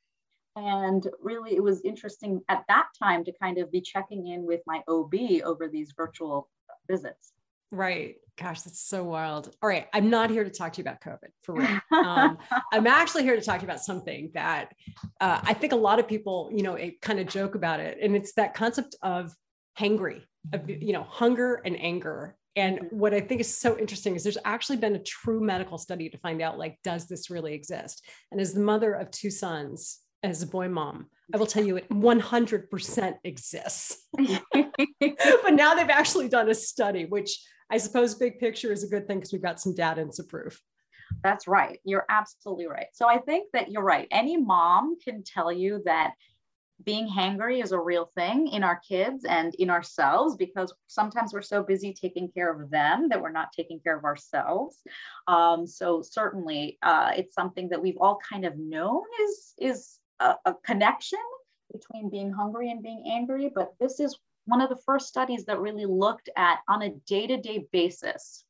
And 0.57 1.07
really, 1.21 1.57
it 1.57 1.63
was 1.63 1.81
interesting 1.83 2.41
at 2.49 2.65
that 2.69 2.87
time 2.99 3.25
to 3.25 3.33
kind 3.43 3.59
of 3.59 3.73
be 3.73 3.81
checking 3.81 4.29
in 4.29 4.47
with 4.47 4.61
my 4.67 4.83
OB 4.89 5.15
over 5.45 5.69
these 5.69 5.93
virtual 5.97 6.49
visits. 6.89 7.33
Right. 7.71 8.17
Gosh, 8.37 8.63
that's 8.63 8.81
so 8.81 9.05
wild. 9.05 9.55
All 9.63 9.69
right. 9.69 9.87
I'm 9.93 10.11
not 10.11 10.29
here 10.29 10.43
to 10.43 10.51
talk 10.51 10.73
to 10.73 10.79
you 10.79 10.83
about 10.83 11.01
COVID 11.01 11.31
for 11.43 11.55
real. 11.55 11.81
Um, 11.93 12.39
I'm 12.73 12.87
actually 12.87 13.23
here 13.23 13.37
to 13.37 13.41
talk 13.41 13.61
to 13.61 13.63
you 13.63 13.71
about 13.71 13.81
something 13.81 14.31
that 14.35 14.73
uh, 15.21 15.41
I 15.43 15.55
think 15.55 15.73
a 15.73 15.77
lot 15.77 16.01
of 16.01 16.09
people, 16.09 16.51
you 16.53 16.63
know, 16.63 16.77
kind 17.01 17.21
of 17.21 17.29
joke 17.29 17.55
about 17.55 17.81
it. 17.81 17.99
And 18.03 18.17
it's 18.17 18.35
that 18.35 18.55
concept 18.55 18.97
of 19.03 19.33
hangry, 19.79 20.23
of, 20.53 20.69
you 20.69 20.93
know, 20.93 21.05
hunger 21.05 21.63
and 21.65 21.81
anger. 21.81 22.37
And 22.57 22.79
mm-hmm. 22.79 22.99
what 22.99 23.15
I 23.15 23.21
think 23.21 23.41
is 23.41 23.57
so 23.57 23.79
interesting 23.79 24.17
is 24.17 24.25
there's 24.25 24.39
actually 24.45 24.79
been 24.79 24.97
a 24.97 25.03
true 25.03 25.41
medical 25.41 25.79
study 25.79 26.09
to 26.09 26.19
find 26.19 26.43
out, 26.43 26.59
like, 26.59 26.79
does 26.83 27.07
this 27.07 27.31
really 27.31 27.55
exist? 27.55 28.05
And 28.33 28.41
as 28.41 28.53
the 28.53 28.61
mother 28.61 28.93
of 28.95 29.11
two 29.11 29.31
sons, 29.31 30.01
as 30.25 30.43
a 30.43 30.47
boy 30.47 30.69
mom, 30.69 31.07
I 31.33 31.37
will 31.37 31.47
tell 31.47 31.65
you 31.65 31.77
it 31.77 31.89
100% 31.91 33.15
exists. 33.25 34.07
but 34.17 35.53
now 35.53 35.75
they've 35.75 35.89
actually 35.89 36.29
done 36.29 36.49
a 36.49 36.55
study, 36.55 37.05
which 37.05 37.39
I 37.71 37.77
suppose 37.79 38.15
big 38.15 38.39
picture 38.39 38.73
is 38.73 38.83
a 38.83 38.89
good 38.89 39.07
thing 39.07 39.19
because 39.19 39.33
we've 39.33 39.43
got 39.43 39.61
some 39.61 39.75
data 39.75 40.01
and 40.01 40.15
some 40.15 40.27
proof. 40.27 40.61
That's 41.23 41.47
right. 41.47 41.79
You're 41.85 42.07
absolutely 42.09 42.67
right. 42.67 42.87
So 42.93 43.07
I 43.07 43.19
think 43.19 43.51
that 43.53 43.71
you're 43.71 43.83
right. 43.83 44.09
Any 44.11 44.37
mom 44.37 44.97
can 44.99 45.23
tell 45.23 45.53
you 45.53 45.83
that 45.85 46.15
being 46.83 47.09
hangry 47.09 47.63
is 47.63 47.73
a 47.73 47.79
real 47.79 48.11
thing 48.17 48.49
in 48.49 48.65
our 48.65 48.81
kids 48.87 49.25
and 49.25 49.55
in 49.57 49.71
ourselves 49.71 50.37
because 50.37 50.75
sometimes 50.89 51.33
we're 51.33 51.43
so 51.43 51.63
busy 51.63 51.93
taking 51.93 52.29
care 52.31 52.51
of 52.53 52.71
them 52.71 53.09
that 53.09 53.21
we're 53.21 53.31
not 53.31 53.53
taking 53.53 53.79
care 53.81 53.97
of 53.97 54.05
ourselves. 54.05 54.79
Um, 55.29 55.67
so 55.67 56.03
certainly, 56.03 56.79
uh, 56.83 57.13
it's 57.17 57.35
something 57.35 57.69
that 57.69 57.81
we've 57.81 57.99
all 58.01 58.19
kind 58.29 58.45
of 58.45 58.59
known 58.59 59.03
is 59.23 59.55
is 59.59 59.99
a, 60.21 60.35
a 60.45 60.55
connection 60.65 61.19
between 61.73 62.11
being 62.11 62.33
hungry 62.33 62.71
and 62.71 62.83
being 62.83 63.05
angry. 63.11 63.51
But 63.55 63.75
this 63.81 64.01
is 64.01 64.19
one 64.47 64.61
of 64.61 64.69
the 64.69 64.81
first 64.85 65.09
studies 65.09 65.45
that 65.47 65.61
really 65.61 65.87
looked 65.87 66.29
at 66.37 66.59
on 66.69 66.83
a 66.83 66.91
day-to-day 67.07 67.67
basis 67.73 68.45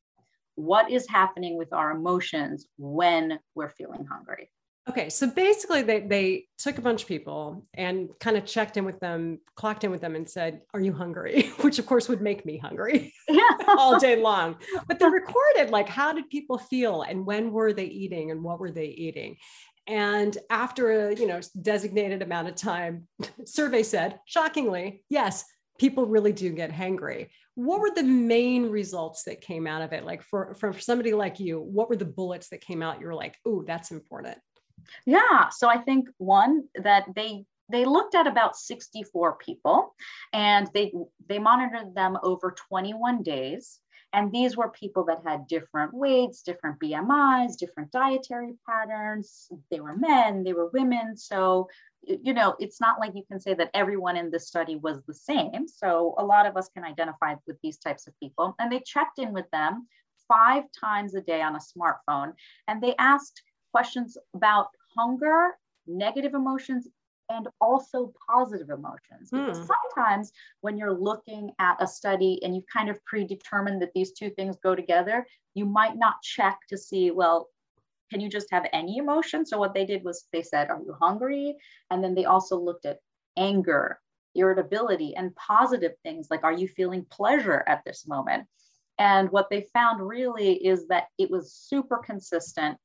what 0.55 0.89
is 0.89 1.07
happening 1.07 1.57
with 1.57 1.73
our 1.73 1.91
emotions 1.91 2.67
when 2.77 3.39
we're 3.55 3.69
feeling 3.69 4.05
hungry. 4.05 4.49
Okay, 4.87 5.09
so 5.09 5.27
basically 5.27 5.81
they 5.81 6.01
they 6.01 6.45
took 6.59 6.77
a 6.77 6.81
bunch 6.81 7.01
of 7.01 7.07
people 7.07 7.65
and 7.73 8.09
kind 8.19 8.37
of 8.37 8.45
checked 8.45 8.77
in 8.77 8.85
with 8.85 8.99
them, 8.99 9.39
clocked 9.55 9.83
in 9.83 9.89
with 9.89 9.99
them 9.99 10.15
and 10.15 10.29
said, 10.29 10.61
"Are 10.75 10.79
you 10.79 10.93
hungry?" 10.93 11.49
which 11.61 11.79
of 11.79 11.87
course 11.87 12.07
would 12.07 12.21
make 12.21 12.45
me 12.45 12.57
hungry 12.57 13.11
all 13.67 13.99
day 13.99 14.15
long. 14.21 14.57
But 14.87 14.99
they 14.99 15.09
recorded 15.09 15.71
like 15.71 15.89
how 15.89 16.13
did 16.13 16.29
people 16.29 16.59
feel 16.59 17.01
and 17.01 17.25
when 17.25 17.51
were 17.51 17.73
they 17.73 17.85
eating 17.85 18.29
and 18.29 18.43
what 18.43 18.59
were 18.59 18.71
they 18.71 18.85
eating? 18.85 19.37
And 19.87 20.37
after 20.49 21.09
a, 21.09 21.15
you 21.15 21.27
know, 21.27 21.39
designated 21.61 22.21
amount 22.21 22.47
of 22.47 22.55
time, 22.55 23.07
survey 23.45 23.83
said, 23.83 24.19
shockingly, 24.25 25.03
yes, 25.09 25.45
people 25.77 26.05
really 26.05 26.33
do 26.33 26.51
get 26.51 26.71
hangry. 26.71 27.29
What 27.55 27.79
were 27.79 27.91
the 27.91 28.03
main 28.03 28.69
results 28.69 29.23
that 29.23 29.41
came 29.41 29.67
out 29.67 29.81
of 29.81 29.93
it? 29.93 30.05
Like 30.05 30.23
for, 30.23 30.55
for 30.55 30.77
somebody 30.77 31.13
like 31.13 31.39
you, 31.39 31.59
what 31.59 31.89
were 31.89 31.95
the 31.95 32.05
bullets 32.05 32.49
that 32.49 32.61
came 32.61 32.81
out? 32.81 32.99
You 32.99 33.07
were 33.07 33.15
like, 33.15 33.37
oh, 33.45 33.63
that's 33.65 33.91
important. 33.91 34.37
Yeah. 35.05 35.49
So 35.49 35.67
I 35.69 35.77
think 35.77 36.09
one 36.17 36.63
that 36.75 37.05
they 37.15 37.45
they 37.69 37.83
looked 37.83 38.13
at 38.13 38.27
about 38.27 38.55
64 38.55 39.37
people 39.37 39.95
and 40.33 40.69
they 40.75 40.93
they 41.27 41.39
monitored 41.39 41.95
them 41.95 42.17
over 42.21 42.55
21 42.69 43.23
days 43.23 43.79
and 44.13 44.31
these 44.31 44.55
were 44.55 44.69
people 44.69 45.03
that 45.05 45.21
had 45.25 45.47
different 45.47 45.93
weights 45.93 46.41
different 46.41 46.79
bmis 46.79 47.57
different 47.57 47.91
dietary 47.91 48.53
patterns. 48.67 49.49
They 49.71 49.79
were 49.79 49.95
men 49.95 50.43
they 50.43 50.53
were 50.53 50.69
women. 50.69 51.17
So 51.17 51.67
you 52.01 52.33
know 52.33 52.55
it's 52.59 52.79
not 52.79 52.99
like 52.99 53.13
you 53.15 53.23
can 53.29 53.39
say 53.39 53.53
that 53.55 53.71
everyone 53.73 54.17
in 54.17 54.31
this 54.31 54.47
study 54.47 54.75
was 54.75 55.01
the 55.03 55.13
same. 55.13 55.67
So 55.67 56.15
a 56.17 56.25
lot 56.25 56.45
of 56.45 56.57
us 56.57 56.69
can 56.69 56.83
identify 56.83 57.35
with 57.47 57.57
these 57.61 57.77
types 57.77 58.07
of 58.07 58.13
people. 58.19 58.55
And 58.59 58.71
they 58.71 58.81
checked 58.85 59.19
in 59.19 59.33
with 59.33 59.49
them 59.51 59.87
five 60.27 60.63
times 60.79 61.15
a 61.15 61.21
day 61.21 61.41
on 61.41 61.55
a 61.55 61.59
smartphone. 61.59 62.33
And 62.67 62.81
they 62.81 62.95
asked 62.97 63.41
questions 63.71 64.17
about 64.33 64.67
hunger, 64.97 65.51
negative 65.87 66.33
emotions, 66.33 66.87
and 67.29 67.47
also 67.61 68.13
positive 68.29 68.69
emotions. 68.69 69.29
Because 69.31 69.59
mm. 69.59 69.67
sometimes 69.67 70.31
when 70.61 70.77
you're 70.77 70.93
looking 70.93 71.51
at 71.59 71.81
a 71.81 71.87
study 71.87 72.39
and 72.43 72.55
you've 72.55 72.67
kind 72.71 72.89
of 72.89 73.03
predetermined 73.05 73.81
that 73.81 73.93
these 73.93 74.11
two 74.11 74.29
things 74.31 74.57
go 74.61 74.75
together, 74.75 75.25
you 75.53 75.65
might 75.65 75.97
not 75.97 76.21
check 76.21 76.59
to 76.69 76.77
see, 76.77 77.11
well, 77.11 77.49
can 78.11 78.19
you 78.19 78.29
just 78.29 78.51
have 78.51 78.67
any 78.71 78.97
emotion? 78.97 79.45
So 79.45 79.57
what 79.57 79.73
they 79.73 79.85
did 79.85 80.03
was 80.03 80.25
they 80.31 80.43
said, 80.43 80.69
Are 80.69 80.79
you 80.79 80.95
hungry? 80.99 81.57
And 81.89 82.03
then 82.03 82.13
they 82.13 82.25
also 82.25 82.57
looked 82.57 82.85
at 82.85 82.99
anger, 83.37 83.99
irritability, 84.35 85.15
and 85.15 85.35
positive 85.35 85.93
things 86.03 86.27
like, 86.29 86.43
Are 86.43 86.53
you 86.53 86.67
feeling 86.67 87.05
pleasure 87.09 87.63
at 87.67 87.83
this 87.85 88.07
moment? 88.07 88.47
And 88.99 89.29
what 89.31 89.49
they 89.49 89.67
found 89.73 90.07
really 90.07 90.53
is 90.53 90.87
that 90.87 91.07
it 91.17 91.29
was 91.29 91.53
super 91.53 91.97
consistent 91.97 92.77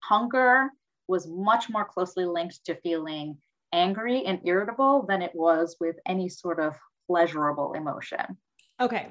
hunger 0.00 0.70
was 1.08 1.26
much 1.28 1.68
more 1.68 1.84
closely 1.84 2.24
linked 2.24 2.64
to 2.64 2.74
feeling 2.76 3.36
angry 3.76 4.24
and 4.24 4.40
irritable 4.44 5.04
than 5.06 5.22
it 5.22 5.32
was 5.34 5.76
with 5.78 5.96
any 6.06 6.28
sort 6.28 6.58
of 6.58 6.74
pleasurable 7.06 7.74
emotion. 7.74 8.38
Okay. 8.80 9.08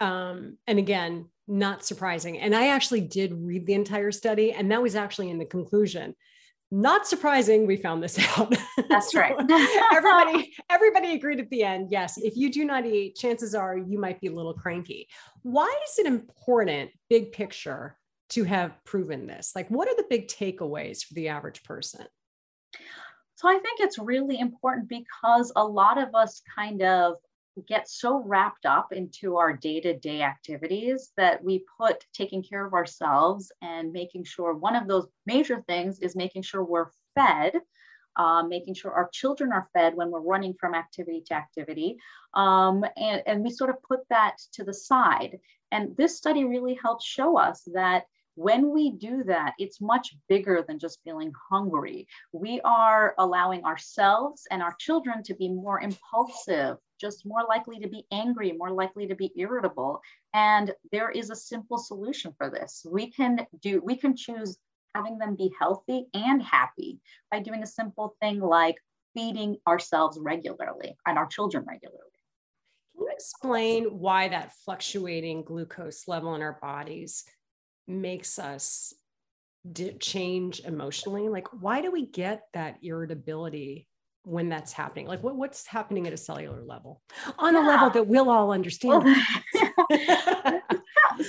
Um, 0.00 0.56
and 0.66 0.78
again, 0.78 1.26
not 1.46 1.84
surprising. 1.84 2.38
And 2.38 2.54
I 2.54 2.68
actually 2.68 3.02
did 3.02 3.32
read 3.32 3.66
the 3.66 3.74
entire 3.74 4.12
study, 4.12 4.52
and 4.52 4.70
that 4.70 4.82
was 4.82 4.96
actually 4.96 5.30
in 5.30 5.38
the 5.38 5.44
conclusion. 5.44 6.14
Not 6.70 7.06
surprising, 7.06 7.66
we 7.66 7.76
found 7.76 8.02
this 8.02 8.18
out. 8.38 8.54
That's 8.88 9.12
so 9.12 9.20
right. 9.20 9.34
everybody, 9.92 10.54
everybody 10.70 11.14
agreed 11.14 11.40
at 11.40 11.48
the 11.50 11.62
end. 11.62 11.88
Yes, 11.90 12.18
if 12.18 12.36
you 12.36 12.52
do 12.52 12.64
not 12.64 12.84
eat, 12.86 13.16
chances 13.16 13.54
are 13.54 13.76
you 13.76 13.98
might 13.98 14.20
be 14.20 14.26
a 14.26 14.32
little 14.32 14.54
cranky. 14.54 15.08
Why 15.42 15.74
is 15.88 15.98
it 15.98 16.06
important, 16.06 16.90
big 17.08 17.32
picture, 17.32 17.96
to 18.30 18.44
have 18.44 18.72
proven 18.84 19.26
this? 19.26 19.52
Like, 19.56 19.70
what 19.70 19.88
are 19.88 19.96
the 19.96 20.04
big 20.10 20.28
takeaways 20.28 21.02
for 21.04 21.14
the 21.14 21.28
average 21.28 21.64
person? 21.64 22.04
So, 23.38 23.48
I 23.48 23.56
think 23.60 23.78
it's 23.78 24.00
really 24.00 24.40
important 24.40 24.88
because 24.88 25.52
a 25.54 25.64
lot 25.64 25.96
of 25.96 26.12
us 26.12 26.42
kind 26.56 26.82
of 26.82 27.14
get 27.68 27.88
so 27.88 28.20
wrapped 28.24 28.66
up 28.66 28.92
into 28.92 29.36
our 29.36 29.56
day 29.56 29.80
to 29.80 29.96
day 29.96 30.22
activities 30.22 31.12
that 31.16 31.44
we 31.44 31.64
put 31.78 32.04
taking 32.12 32.42
care 32.42 32.66
of 32.66 32.74
ourselves 32.74 33.52
and 33.62 33.92
making 33.92 34.24
sure 34.24 34.54
one 34.54 34.74
of 34.74 34.88
those 34.88 35.06
major 35.24 35.62
things 35.68 36.00
is 36.00 36.16
making 36.16 36.42
sure 36.42 36.64
we're 36.64 36.90
fed. 37.14 37.54
Uh, 38.16 38.42
making 38.42 38.74
sure 38.74 38.90
our 38.90 39.08
children 39.12 39.52
are 39.52 39.68
fed 39.72 39.94
when 39.94 40.10
we're 40.10 40.20
running 40.20 40.52
from 40.58 40.74
activity 40.74 41.22
to 41.24 41.34
activity. 41.34 41.96
Um, 42.34 42.84
and, 42.96 43.22
and 43.24 43.44
we 43.44 43.50
sort 43.50 43.70
of 43.70 43.80
put 43.84 44.00
that 44.10 44.38
to 44.54 44.64
the 44.64 44.74
side. 44.74 45.38
And 45.70 45.96
this 45.96 46.16
study 46.16 46.44
really 46.44 46.76
helps 46.82 47.06
show 47.06 47.38
us 47.38 47.62
that 47.72 48.06
when 48.38 48.72
we 48.72 48.92
do 48.92 49.24
that, 49.24 49.54
it's 49.58 49.80
much 49.80 50.14
bigger 50.28 50.64
than 50.66 50.78
just 50.78 51.00
feeling 51.02 51.32
hungry. 51.50 52.06
We 52.32 52.60
are 52.60 53.16
allowing 53.18 53.64
ourselves 53.64 54.46
and 54.52 54.62
our 54.62 54.76
children 54.78 55.24
to 55.24 55.34
be 55.34 55.48
more 55.48 55.80
impulsive, 55.80 56.76
just 57.00 57.26
more 57.26 57.44
likely 57.48 57.80
to 57.80 57.88
be 57.88 58.06
angry, 58.12 58.52
more 58.52 58.70
likely 58.70 59.08
to 59.08 59.16
be 59.16 59.32
irritable. 59.36 60.00
And 60.34 60.72
there 60.92 61.10
is 61.10 61.30
a 61.30 61.36
simple 61.36 61.78
solution 61.78 62.32
for 62.38 62.48
this. 62.48 62.86
We 62.88 63.10
can 63.10 63.44
do, 63.60 63.82
we 63.84 63.96
can 63.96 64.14
choose 64.14 64.56
having 64.94 65.18
them 65.18 65.34
be 65.34 65.50
healthy 65.58 66.06
and 66.14 66.40
happy 66.40 67.00
by 67.32 67.40
doing 67.40 67.64
a 67.64 67.66
simple 67.66 68.14
thing 68.22 68.38
like 68.38 68.76
feeding 69.14 69.56
ourselves 69.66 70.16
regularly 70.20 70.96
and 71.06 71.18
our 71.18 71.26
children 71.26 71.64
regularly. 71.66 71.98
Can 72.94 73.04
you 73.04 73.10
explain 73.12 73.98
why 73.98 74.28
that 74.28 74.54
fluctuating 74.64 75.42
glucose 75.42 76.06
level 76.06 76.36
in 76.36 76.42
our 76.42 76.56
bodies 76.62 77.24
makes 77.88 78.38
us 78.38 78.94
change 80.00 80.60
emotionally? 80.60 81.28
Like 81.28 81.48
why 81.60 81.80
do 81.80 81.90
we 81.90 82.06
get 82.06 82.42
that 82.54 82.78
irritability 82.82 83.88
when 84.24 84.48
that's 84.48 84.72
happening? 84.72 85.06
Like 85.06 85.22
what, 85.22 85.36
what's 85.36 85.66
happening 85.66 86.06
at 86.06 86.12
a 86.12 86.16
cellular 86.16 86.62
level? 86.62 87.02
On 87.38 87.54
yeah. 87.54 87.64
a 87.64 87.66
level 87.66 87.90
that 87.90 88.06
we'll 88.06 88.30
all 88.30 88.52
understand. 88.52 89.04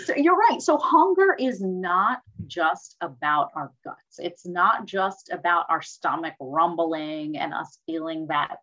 So 0.06 0.14
you're 0.16 0.36
right. 0.36 0.62
So 0.62 0.78
hunger 0.78 1.36
is 1.40 1.62
not 1.62 2.22
just 2.48 2.96
about 3.02 3.52
our 3.56 3.72
guts. 3.84 4.20
It's 4.20 4.46
not 4.46 4.86
just 4.86 5.30
about 5.32 5.66
our 5.70 5.82
stomach 5.82 6.36
rumbling 6.40 7.38
and 7.38 7.54
us 7.54 7.80
feeling 7.86 8.28
that 8.28 8.58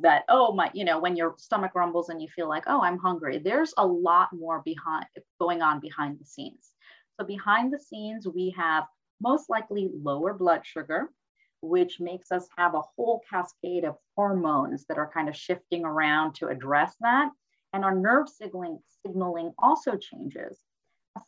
that 0.00 0.22
oh 0.28 0.52
my 0.52 0.70
you 0.74 0.84
know 0.84 1.00
when 1.00 1.16
your 1.16 1.34
stomach 1.38 1.72
rumbles 1.74 2.08
and 2.08 2.22
you 2.22 2.28
feel 2.28 2.48
like 2.48 2.64
oh 2.68 2.80
i'm 2.82 2.98
hungry. 2.98 3.38
There's 3.38 3.74
a 3.76 3.86
lot 3.86 4.28
more 4.32 4.62
behind 4.64 5.06
going 5.40 5.60
on 5.62 5.80
behind 5.80 6.20
the 6.20 6.24
scenes 6.24 6.70
so 7.18 7.26
behind 7.26 7.72
the 7.72 7.78
scenes, 7.78 8.26
we 8.26 8.54
have 8.56 8.84
most 9.20 9.50
likely 9.50 9.90
lower 9.92 10.34
blood 10.34 10.64
sugar, 10.64 11.10
which 11.60 11.98
makes 11.98 12.30
us 12.30 12.48
have 12.56 12.74
a 12.74 12.82
whole 12.96 13.20
cascade 13.28 13.84
of 13.84 13.96
hormones 14.16 14.84
that 14.86 14.98
are 14.98 15.10
kind 15.12 15.28
of 15.28 15.36
shifting 15.36 15.84
around 15.84 16.34
to 16.36 16.48
address 16.48 16.94
that. 17.00 17.30
And 17.72 17.84
our 17.84 17.94
nerve 17.94 18.28
signaling, 18.28 18.78
signaling 19.04 19.52
also 19.58 19.96
changes. 19.96 20.58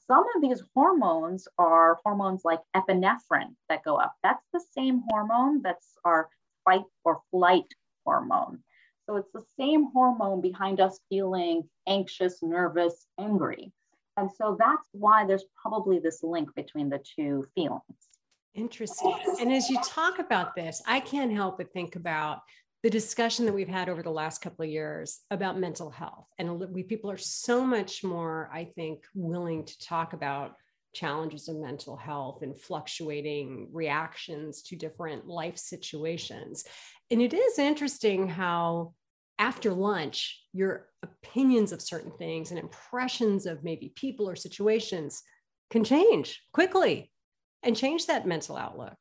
Some 0.06 0.24
of 0.36 0.42
these 0.42 0.62
hormones 0.74 1.48
are 1.58 1.98
hormones 2.04 2.42
like 2.44 2.60
epinephrine 2.76 3.56
that 3.68 3.82
go 3.84 3.96
up. 3.96 4.14
That's 4.22 4.46
the 4.52 4.60
same 4.60 5.02
hormone 5.10 5.62
that's 5.62 5.98
our 6.04 6.28
fight 6.64 6.84
or 7.04 7.20
flight 7.32 7.66
hormone. 8.04 8.62
So 9.06 9.16
it's 9.16 9.32
the 9.32 9.44
same 9.58 9.90
hormone 9.92 10.40
behind 10.40 10.80
us 10.80 11.00
feeling 11.08 11.68
anxious, 11.88 12.40
nervous, 12.42 13.06
angry. 13.18 13.72
And 14.20 14.30
so 14.30 14.56
that's 14.58 14.82
why 14.92 15.24
there's 15.24 15.44
probably 15.60 15.98
this 15.98 16.22
link 16.22 16.54
between 16.54 16.90
the 16.90 17.00
two 17.16 17.46
feelings. 17.54 17.82
Interesting. 18.54 19.14
And 19.40 19.52
as 19.52 19.70
you 19.70 19.78
talk 19.84 20.18
about 20.18 20.54
this, 20.54 20.82
I 20.86 21.00
can't 21.00 21.32
help 21.32 21.58
but 21.58 21.72
think 21.72 21.96
about 21.96 22.40
the 22.82 22.90
discussion 22.90 23.46
that 23.46 23.52
we've 23.52 23.68
had 23.68 23.88
over 23.88 24.02
the 24.02 24.10
last 24.10 24.40
couple 24.40 24.64
of 24.64 24.70
years 24.70 25.20
about 25.30 25.58
mental 25.58 25.90
health. 25.90 26.26
And 26.38 26.58
we 26.72 26.82
people 26.82 27.10
are 27.10 27.18
so 27.18 27.64
much 27.64 28.02
more, 28.02 28.50
I 28.52 28.64
think, 28.64 29.04
willing 29.14 29.64
to 29.64 29.78
talk 29.78 30.12
about 30.12 30.56
challenges 30.92 31.48
of 31.48 31.56
mental 31.56 31.96
health 31.96 32.42
and 32.42 32.58
fluctuating 32.58 33.68
reactions 33.72 34.62
to 34.62 34.76
different 34.76 35.26
life 35.26 35.56
situations. 35.56 36.64
And 37.10 37.22
it 37.22 37.32
is 37.32 37.58
interesting 37.58 38.28
how 38.28 38.94
after 39.40 39.72
lunch, 39.72 40.44
your 40.52 40.86
opinions 41.02 41.72
of 41.72 41.80
certain 41.80 42.12
things 42.18 42.50
and 42.50 42.60
impressions 42.60 43.46
of 43.46 43.64
maybe 43.64 43.92
people 43.96 44.28
or 44.28 44.36
situations 44.36 45.22
can 45.70 45.82
change 45.82 46.42
quickly 46.52 47.10
and 47.62 47.74
change 47.74 48.06
that 48.06 48.26
mental 48.26 48.56
outlook. 48.56 48.96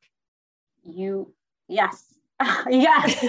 You, 0.82 1.34
yes, 1.68 2.14
yes, 2.70 3.20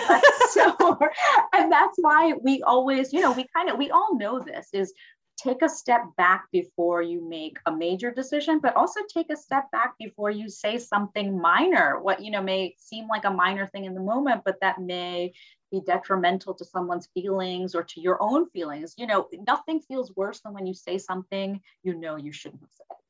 so, 0.51 0.73
and 1.53 1.69
that's 1.69 1.97
why 1.97 2.33
we 2.41 2.63
always, 2.63 3.11
you 3.11 3.19
know, 3.19 3.33
we 3.33 3.45
kind 3.53 3.69
of, 3.69 3.77
we 3.77 3.91
all 3.91 4.17
know 4.17 4.39
this 4.39 4.69
is 4.71 4.93
take 5.41 5.61
a 5.61 5.69
step 5.69 6.01
back 6.17 6.45
before 6.51 7.01
you 7.01 7.27
make 7.27 7.57
a 7.65 7.71
major 7.71 8.11
decision, 8.11 8.59
but 8.59 8.75
also 8.75 8.99
take 9.13 9.31
a 9.31 9.35
step 9.35 9.71
back 9.71 9.93
before 9.97 10.29
you 10.29 10.49
say 10.49 10.77
something 10.77 11.39
minor. 11.39 11.99
What, 12.01 12.21
you 12.21 12.31
know, 12.31 12.41
may 12.41 12.75
seem 12.77 13.07
like 13.07 13.25
a 13.25 13.31
minor 13.31 13.67
thing 13.67 13.85
in 13.85 13.93
the 13.93 14.01
moment, 14.01 14.41
but 14.45 14.59
that 14.61 14.79
may 14.79 15.33
be 15.71 15.81
detrimental 15.85 16.53
to 16.53 16.65
someone's 16.65 17.07
feelings 17.13 17.73
or 17.73 17.83
to 17.83 18.01
your 18.01 18.21
own 18.21 18.49
feelings. 18.49 18.93
You 18.97 19.07
know, 19.07 19.27
nothing 19.47 19.79
feels 19.79 20.13
worse 20.15 20.41
than 20.41 20.53
when 20.53 20.67
you 20.67 20.73
say 20.73 20.97
something 20.97 21.61
you 21.83 21.95
know 21.95 22.17
you 22.17 22.31
shouldn't 22.31 22.61
have 22.61 22.71
said. 22.71 23.00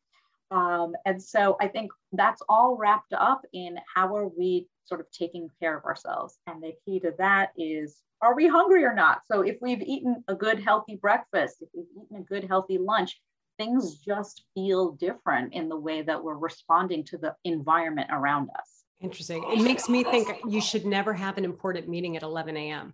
Um, 0.51 0.93
and 1.05 1.21
so 1.21 1.57
I 1.61 1.67
think 1.67 1.91
that's 2.11 2.41
all 2.49 2.75
wrapped 2.75 3.13
up 3.13 3.41
in 3.53 3.79
how 3.95 4.15
are 4.15 4.27
we 4.27 4.67
sort 4.85 4.99
of 4.99 5.09
taking 5.11 5.49
care 5.59 5.77
of 5.77 5.85
ourselves. 5.85 6.37
And 6.45 6.61
the 6.61 6.73
key 6.85 6.99
to 6.99 7.13
that 7.17 7.51
is 7.57 8.01
are 8.21 8.35
we 8.35 8.47
hungry 8.47 8.83
or 8.83 8.93
not? 8.93 9.21
So 9.25 9.41
if 9.41 9.57
we've 9.61 9.81
eaten 9.81 10.23
a 10.27 10.35
good, 10.35 10.59
healthy 10.59 10.95
breakfast, 10.95 11.57
if 11.61 11.69
we've 11.73 12.03
eaten 12.03 12.17
a 12.17 12.21
good, 12.21 12.43
healthy 12.43 12.77
lunch, 12.77 13.19
things 13.57 13.95
just 13.95 14.43
feel 14.53 14.91
different 14.91 15.53
in 15.53 15.69
the 15.69 15.77
way 15.77 16.01
that 16.03 16.23
we're 16.23 16.37
responding 16.37 17.03
to 17.05 17.17
the 17.17 17.35
environment 17.45 18.09
around 18.11 18.49
us. 18.59 18.83
Interesting. 18.99 19.43
It 19.51 19.61
makes 19.63 19.89
me 19.89 20.03
think 20.03 20.29
you 20.47 20.61
should 20.61 20.85
never 20.85 21.13
have 21.13 21.37
an 21.37 21.45
important 21.45 21.87
meeting 21.87 22.15
at 22.15 22.21
11 22.21 22.55
a.m. 22.57 22.93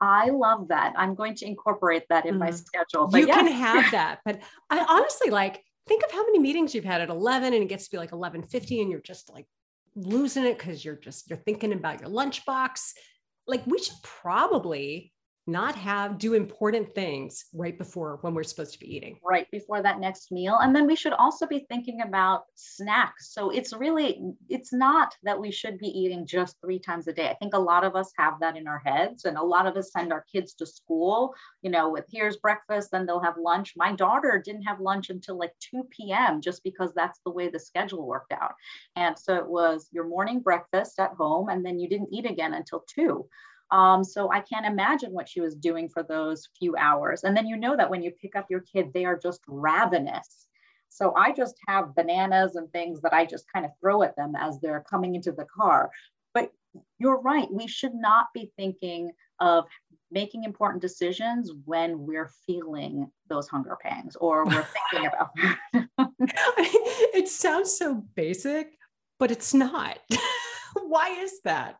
I 0.00 0.30
love 0.30 0.68
that. 0.68 0.94
I'm 0.96 1.14
going 1.14 1.34
to 1.36 1.46
incorporate 1.46 2.04
that 2.08 2.24
in 2.24 2.36
mm. 2.36 2.38
my 2.38 2.50
schedule. 2.50 3.08
But 3.08 3.20
you 3.20 3.26
yes. 3.26 3.36
can 3.36 3.52
have 3.52 3.90
that. 3.92 4.20
But 4.24 4.40
I 4.70 4.84
honestly 4.88 5.30
like 5.30 5.62
think 5.86 6.02
of 6.04 6.12
how 6.12 6.24
many 6.24 6.38
meetings 6.38 6.74
you've 6.74 6.84
had 6.84 7.00
at 7.00 7.08
11 7.08 7.54
and 7.54 7.62
it 7.62 7.68
gets 7.68 7.84
to 7.84 7.90
be 7.92 7.98
like 7.98 8.10
11:50 8.10 8.82
and 8.82 8.90
you're 8.90 9.00
just 9.00 9.30
like 9.30 9.46
losing 9.94 10.44
it 10.44 10.58
cuz 10.58 10.84
you're 10.84 10.96
just 10.96 11.30
you're 11.30 11.38
thinking 11.38 11.72
about 11.72 12.00
your 12.00 12.10
lunchbox. 12.10 12.92
Like 13.46 13.66
we 13.66 13.78
should 13.78 14.02
probably 14.02 15.13
not 15.46 15.74
have 15.74 16.18
do 16.18 16.32
important 16.32 16.94
things 16.94 17.46
right 17.52 17.76
before 17.76 18.18
when 18.22 18.32
we're 18.32 18.42
supposed 18.42 18.72
to 18.72 18.78
be 18.78 18.94
eating. 18.94 19.18
Right 19.22 19.46
before 19.50 19.82
that 19.82 20.00
next 20.00 20.32
meal. 20.32 20.58
And 20.60 20.74
then 20.74 20.86
we 20.86 20.96
should 20.96 21.12
also 21.12 21.46
be 21.46 21.66
thinking 21.68 22.00
about 22.00 22.44
snacks. 22.54 23.34
So 23.34 23.50
it's 23.50 23.74
really 23.74 24.20
it's 24.48 24.72
not 24.72 25.14
that 25.22 25.38
we 25.38 25.50
should 25.50 25.78
be 25.78 25.88
eating 25.88 26.26
just 26.26 26.56
three 26.60 26.78
times 26.78 27.08
a 27.08 27.12
day. 27.12 27.28
I 27.28 27.34
think 27.34 27.52
a 27.52 27.58
lot 27.58 27.84
of 27.84 27.94
us 27.94 28.10
have 28.16 28.40
that 28.40 28.56
in 28.56 28.66
our 28.66 28.78
heads 28.78 29.26
and 29.26 29.36
a 29.36 29.42
lot 29.42 29.66
of 29.66 29.76
us 29.76 29.92
send 29.92 30.12
our 30.12 30.24
kids 30.32 30.54
to 30.54 30.66
school 30.66 31.34
you 31.62 31.70
know 31.70 31.90
with 31.90 32.06
here's 32.10 32.38
breakfast 32.38 32.90
then 32.90 33.04
they'll 33.04 33.20
have 33.20 33.36
lunch. 33.36 33.74
My 33.76 33.92
daughter 33.92 34.40
didn't 34.42 34.62
have 34.62 34.80
lunch 34.80 35.10
until 35.10 35.38
like 35.38 35.52
2 35.60 35.84
p.m 35.90 36.40
just 36.40 36.64
because 36.64 36.92
that's 36.94 37.20
the 37.24 37.32
way 37.32 37.50
the 37.50 37.58
schedule 37.58 38.06
worked 38.06 38.32
out. 38.32 38.54
And 38.96 39.18
so 39.18 39.34
it 39.34 39.46
was 39.46 39.88
your 39.92 40.08
morning 40.08 40.40
breakfast 40.40 40.98
at 40.98 41.12
home 41.18 41.50
and 41.50 41.64
then 41.64 41.78
you 41.78 41.88
didn't 41.88 42.12
eat 42.12 42.24
again 42.24 42.54
until 42.54 42.84
2 42.94 43.26
um, 43.70 44.04
so 44.04 44.30
I 44.30 44.40
can't 44.40 44.66
imagine 44.66 45.12
what 45.12 45.28
she 45.28 45.40
was 45.40 45.54
doing 45.54 45.88
for 45.88 46.02
those 46.02 46.48
few 46.58 46.76
hours. 46.76 47.24
And 47.24 47.36
then 47.36 47.46
you 47.46 47.56
know 47.56 47.76
that 47.76 47.90
when 47.90 48.02
you 48.02 48.10
pick 48.10 48.36
up 48.36 48.46
your 48.50 48.60
kid, 48.60 48.92
they 48.92 49.04
are 49.04 49.18
just 49.18 49.40
ravenous. 49.46 50.46
So 50.88 51.12
I 51.16 51.32
just 51.32 51.56
have 51.66 51.94
bananas 51.94 52.54
and 52.54 52.70
things 52.70 53.00
that 53.00 53.12
I 53.12 53.24
just 53.26 53.46
kind 53.52 53.64
of 53.64 53.72
throw 53.80 54.02
at 54.02 54.14
them 54.16 54.34
as 54.38 54.60
they're 54.60 54.84
coming 54.88 55.16
into 55.16 55.32
the 55.32 55.46
car. 55.46 55.90
But 56.34 56.52
you're 56.98 57.20
right, 57.20 57.50
we 57.50 57.66
should 57.66 57.94
not 57.94 58.26
be 58.32 58.52
thinking 58.56 59.10
of 59.40 59.64
making 60.10 60.44
important 60.44 60.80
decisions 60.80 61.50
when 61.64 62.06
we're 62.06 62.30
feeling 62.46 63.10
those 63.28 63.48
hunger 63.48 63.76
pangs 63.82 64.14
or 64.16 64.44
we're 64.44 64.66
thinking 64.92 65.08
about 65.08 65.30
it 67.14 67.28
sounds 67.28 67.76
so 67.76 68.04
basic, 68.14 68.76
but 69.18 69.30
it's 69.30 69.54
not. 69.54 69.98
Why 70.82 71.08
is 71.08 71.40
that? 71.44 71.78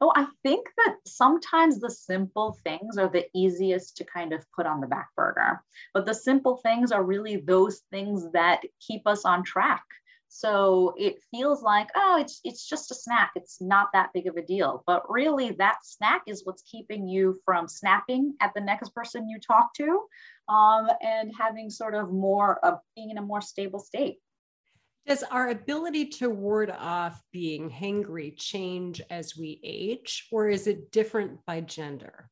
Oh, 0.00 0.12
I 0.16 0.26
think 0.42 0.66
that 0.76 0.96
sometimes 1.06 1.80
the 1.80 1.90
simple 1.90 2.58
things 2.64 2.98
are 2.98 3.08
the 3.08 3.26
easiest 3.34 3.96
to 3.98 4.04
kind 4.04 4.32
of 4.32 4.44
put 4.52 4.66
on 4.66 4.80
the 4.80 4.86
back 4.86 5.08
burner. 5.16 5.62
But 5.94 6.06
the 6.06 6.14
simple 6.14 6.56
things 6.58 6.92
are 6.92 7.02
really 7.02 7.36
those 7.36 7.82
things 7.90 8.30
that 8.32 8.62
keep 8.80 9.06
us 9.06 9.24
on 9.24 9.44
track. 9.44 9.84
So 10.32 10.94
it 10.96 11.20
feels 11.32 11.60
like, 11.60 11.88
oh, 11.96 12.18
it's 12.20 12.40
it's 12.44 12.68
just 12.68 12.92
a 12.92 12.94
snack. 12.94 13.32
It's 13.34 13.60
not 13.60 13.88
that 13.92 14.12
big 14.14 14.28
of 14.28 14.36
a 14.36 14.42
deal. 14.42 14.84
But 14.86 15.10
really, 15.10 15.50
that 15.52 15.84
snack 15.84 16.22
is 16.28 16.42
what's 16.44 16.62
keeping 16.62 17.08
you 17.08 17.40
from 17.44 17.66
snapping 17.66 18.36
at 18.40 18.54
the 18.54 18.60
next 18.60 18.94
person 18.94 19.28
you 19.28 19.40
talk 19.40 19.74
to, 19.74 20.02
um, 20.48 20.88
and 21.02 21.32
having 21.36 21.68
sort 21.68 21.96
of 21.96 22.12
more 22.12 22.64
of 22.64 22.78
being 22.94 23.10
in 23.10 23.18
a 23.18 23.22
more 23.22 23.40
stable 23.40 23.80
state. 23.80 24.18
Does 25.06 25.22
our 25.24 25.48
ability 25.48 26.06
to 26.06 26.30
ward 26.30 26.70
off 26.70 27.22
being 27.32 27.70
hangry 27.70 28.34
change 28.36 29.00
as 29.10 29.36
we 29.36 29.60
age, 29.64 30.28
or 30.30 30.48
is 30.48 30.66
it 30.66 30.92
different 30.92 31.44
by 31.46 31.62
gender? 31.62 32.28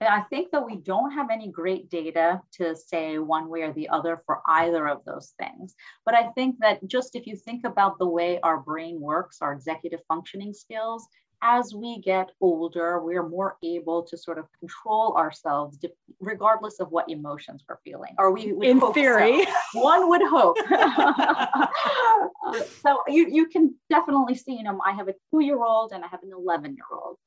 I 0.00 0.22
think 0.30 0.50
that 0.50 0.66
we 0.66 0.76
don't 0.76 1.12
have 1.12 1.30
any 1.30 1.48
great 1.48 1.88
data 1.88 2.40
to 2.54 2.74
say 2.74 3.18
one 3.18 3.48
way 3.48 3.62
or 3.62 3.72
the 3.72 3.88
other 3.88 4.22
for 4.26 4.40
either 4.46 4.88
of 4.88 5.04
those 5.04 5.34
things. 5.38 5.74
But 6.04 6.14
I 6.14 6.30
think 6.30 6.56
that 6.60 6.84
just 6.86 7.14
if 7.14 7.26
you 7.26 7.36
think 7.36 7.64
about 7.64 7.98
the 7.98 8.08
way 8.08 8.40
our 8.40 8.58
brain 8.58 9.00
works, 9.00 9.38
our 9.40 9.52
executive 9.52 10.00
functioning 10.08 10.52
skills, 10.52 11.06
as 11.42 11.74
we 11.74 11.98
get 11.98 12.30
older, 12.40 13.00
we're 13.00 13.28
more 13.28 13.56
able 13.64 14.02
to 14.04 14.16
sort 14.16 14.38
of 14.38 14.46
control 14.58 15.14
ourselves 15.16 15.78
regardless 16.20 16.78
of 16.78 16.90
what 16.90 17.10
emotions 17.10 17.64
we're 17.68 17.78
feeling. 17.84 18.14
Or 18.18 18.30
we, 18.32 18.54
in 18.66 18.80
theory, 18.92 19.44
so. 19.72 19.80
one 19.80 20.08
would 20.08 20.22
hope. 20.24 20.56
so 22.82 23.02
you, 23.08 23.28
you 23.28 23.46
can 23.48 23.74
definitely 23.90 24.36
see, 24.36 24.54
you 24.54 24.62
know, 24.62 24.80
I 24.86 24.92
have 24.92 25.08
a 25.08 25.14
two 25.30 25.40
year 25.40 25.62
old 25.62 25.92
and 25.92 26.04
I 26.04 26.08
have 26.08 26.22
an 26.22 26.30
11 26.32 26.76
year 26.76 26.86
old 26.92 27.18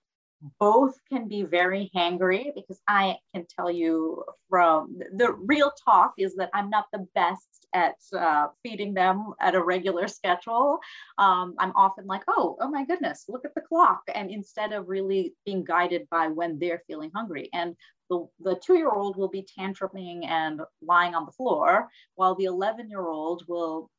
both 0.59 0.95
can 1.09 1.27
be 1.27 1.43
very 1.43 1.91
hangry 1.95 2.53
because 2.55 2.81
I 2.87 3.17
can 3.33 3.45
tell 3.47 3.71
you 3.71 4.23
from 4.49 4.99
the 5.13 5.33
real 5.33 5.71
talk 5.83 6.13
is 6.17 6.35
that 6.35 6.49
I'm 6.53 6.69
not 6.69 6.85
the 6.91 7.07
best 7.15 7.67
at 7.73 7.95
uh, 8.17 8.47
feeding 8.63 8.93
them 8.93 9.33
at 9.41 9.55
a 9.55 9.63
regular 9.63 10.07
schedule. 10.07 10.79
Um, 11.17 11.55
I'm 11.59 11.73
often 11.75 12.05
like, 12.07 12.23
oh, 12.27 12.57
oh 12.61 12.69
my 12.69 12.85
goodness, 12.85 13.25
look 13.27 13.45
at 13.45 13.53
the 13.53 13.61
clock. 13.61 14.01
And 14.13 14.31
instead 14.31 14.71
of 14.71 14.87
really 14.87 15.33
being 15.45 15.63
guided 15.63 16.07
by 16.09 16.27
when 16.27 16.57
they're 16.57 16.83
feeling 16.87 17.11
hungry. 17.13 17.49
And 17.53 17.75
the, 18.09 18.27
the 18.39 18.59
two 18.63 18.75
year 18.75 18.89
old 18.89 19.17
will 19.17 19.29
be 19.29 19.47
tantruming 19.57 20.25
and 20.25 20.61
lying 20.81 21.15
on 21.15 21.25
the 21.25 21.31
floor, 21.31 21.89
while 22.15 22.35
the 22.35 22.45
11 22.45 22.89
year 22.89 23.07
old 23.07 23.43
will 23.47 23.89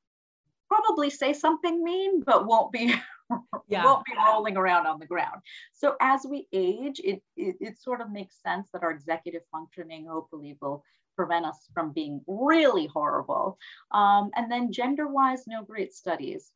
probably 0.69 1.11
say 1.11 1.33
something 1.33 1.83
mean, 1.83 2.23
but 2.23 2.47
won't 2.47 2.73
be 2.73 2.95
yeah. 3.69 3.85
won't 3.85 4.05
be 4.05 4.13
rolling 4.27 4.57
around 4.57 4.87
on 4.87 4.99
the 4.99 5.07
ground. 5.07 5.41
So 5.73 5.97
as 6.01 6.27
we 6.29 6.47
age, 6.53 7.01
it, 7.03 7.23
it, 7.37 7.57
it 7.61 7.79
sort 7.79 8.01
of 8.01 8.11
makes 8.11 8.41
sense 8.43 8.69
that 8.73 8.83
our 8.83 8.91
executive 8.91 9.43
functioning 9.51 10.07
hopefully 10.07 10.57
will 10.61 10.83
prevent 11.17 11.47
us 11.47 11.69
from 11.75 11.93
being 11.93 12.21
really 12.27 12.87
horrible. 12.87 13.59
Um, 13.91 14.31
and 14.37 14.51
then 14.51 14.73
gender 14.73 15.09
wise, 15.09 15.45
no 15.47 15.63
great 15.65 15.95
studies. 15.95 16.53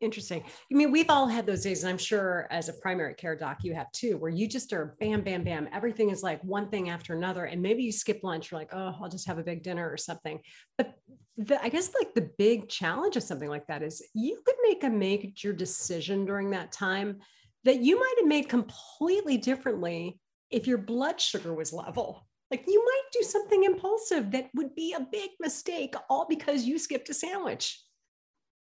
Interesting. 0.00 0.42
I 0.42 0.74
mean, 0.74 0.90
we've 0.90 1.10
all 1.10 1.26
had 1.26 1.44
those 1.44 1.62
days, 1.62 1.82
and 1.82 1.90
I'm 1.90 1.98
sure 1.98 2.48
as 2.50 2.70
a 2.70 2.72
primary 2.72 3.12
care 3.12 3.36
doc, 3.36 3.58
you 3.62 3.74
have 3.74 3.92
too, 3.92 4.16
where 4.16 4.30
you 4.30 4.48
just 4.48 4.72
are 4.72 4.96
bam, 4.98 5.20
bam, 5.20 5.44
bam. 5.44 5.68
Everything 5.74 6.08
is 6.08 6.22
like 6.22 6.42
one 6.42 6.70
thing 6.70 6.88
after 6.88 7.14
another. 7.14 7.44
And 7.44 7.60
maybe 7.60 7.82
you 7.82 7.92
skip 7.92 8.20
lunch, 8.22 8.50
you're 8.50 8.60
like, 8.60 8.72
oh, 8.72 8.96
I'll 9.00 9.10
just 9.10 9.26
have 9.26 9.38
a 9.38 9.42
big 9.42 9.62
dinner 9.62 9.90
or 9.90 9.98
something. 9.98 10.40
But 10.78 10.94
the, 11.36 11.62
I 11.62 11.68
guess 11.68 11.90
like 11.98 12.14
the 12.14 12.30
big 12.38 12.70
challenge 12.70 13.16
of 13.16 13.22
something 13.22 13.50
like 13.50 13.66
that 13.66 13.82
is 13.82 14.02
you 14.14 14.40
could 14.44 14.56
make 14.62 14.84
a 14.84 14.90
major 14.90 15.52
decision 15.52 16.24
during 16.24 16.50
that 16.50 16.72
time 16.72 17.18
that 17.64 17.80
you 17.80 18.00
might 18.00 18.14
have 18.20 18.28
made 18.28 18.48
completely 18.48 19.36
differently 19.36 20.18
if 20.50 20.66
your 20.66 20.78
blood 20.78 21.20
sugar 21.20 21.54
was 21.54 21.74
level. 21.74 22.26
Like 22.50 22.64
you 22.66 22.82
might 22.82 23.12
do 23.12 23.22
something 23.22 23.64
impulsive 23.64 24.30
that 24.30 24.48
would 24.54 24.74
be 24.74 24.94
a 24.94 25.06
big 25.12 25.30
mistake, 25.40 25.94
all 26.08 26.26
because 26.26 26.64
you 26.64 26.78
skipped 26.78 27.10
a 27.10 27.14
sandwich. 27.14 27.78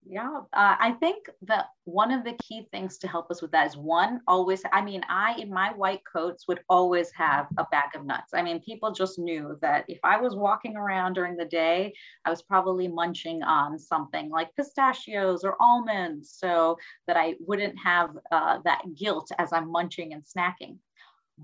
Yeah, 0.06 0.40
uh, 0.52 0.76
I 0.78 0.92
think 1.00 1.30
that 1.42 1.68
one 1.84 2.10
of 2.12 2.24
the 2.24 2.34
key 2.34 2.68
things 2.70 2.98
to 2.98 3.08
help 3.08 3.30
us 3.30 3.40
with 3.40 3.52
that 3.52 3.66
is 3.68 3.76
one, 3.76 4.20
always, 4.28 4.62
I 4.70 4.82
mean, 4.82 5.02
I 5.08 5.34
in 5.38 5.50
my 5.50 5.72
white 5.72 6.02
coats 6.04 6.46
would 6.46 6.60
always 6.68 7.10
have 7.12 7.46
a 7.56 7.64
bag 7.70 7.94
of 7.94 8.04
nuts. 8.04 8.34
I 8.34 8.42
mean, 8.42 8.60
people 8.60 8.92
just 8.92 9.18
knew 9.18 9.56
that 9.62 9.86
if 9.88 9.98
I 10.04 10.18
was 10.18 10.36
walking 10.36 10.76
around 10.76 11.14
during 11.14 11.36
the 11.36 11.46
day, 11.46 11.94
I 12.26 12.30
was 12.30 12.42
probably 12.42 12.86
munching 12.86 13.42
on 13.42 13.78
something 13.78 14.28
like 14.28 14.54
pistachios 14.56 15.42
or 15.42 15.56
almonds 15.58 16.30
so 16.30 16.76
that 17.06 17.16
I 17.16 17.36
wouldn't 17.40 17.78
have 17.82 18.10
uh, 18.30 18.58
that 18.64 18.82
guilt 18.94 19.30
as 19.38 19.54
I'm 19.54 19.70
munching 19.70 20.12
and 20.12 20.22
snacking. 20.22 20.76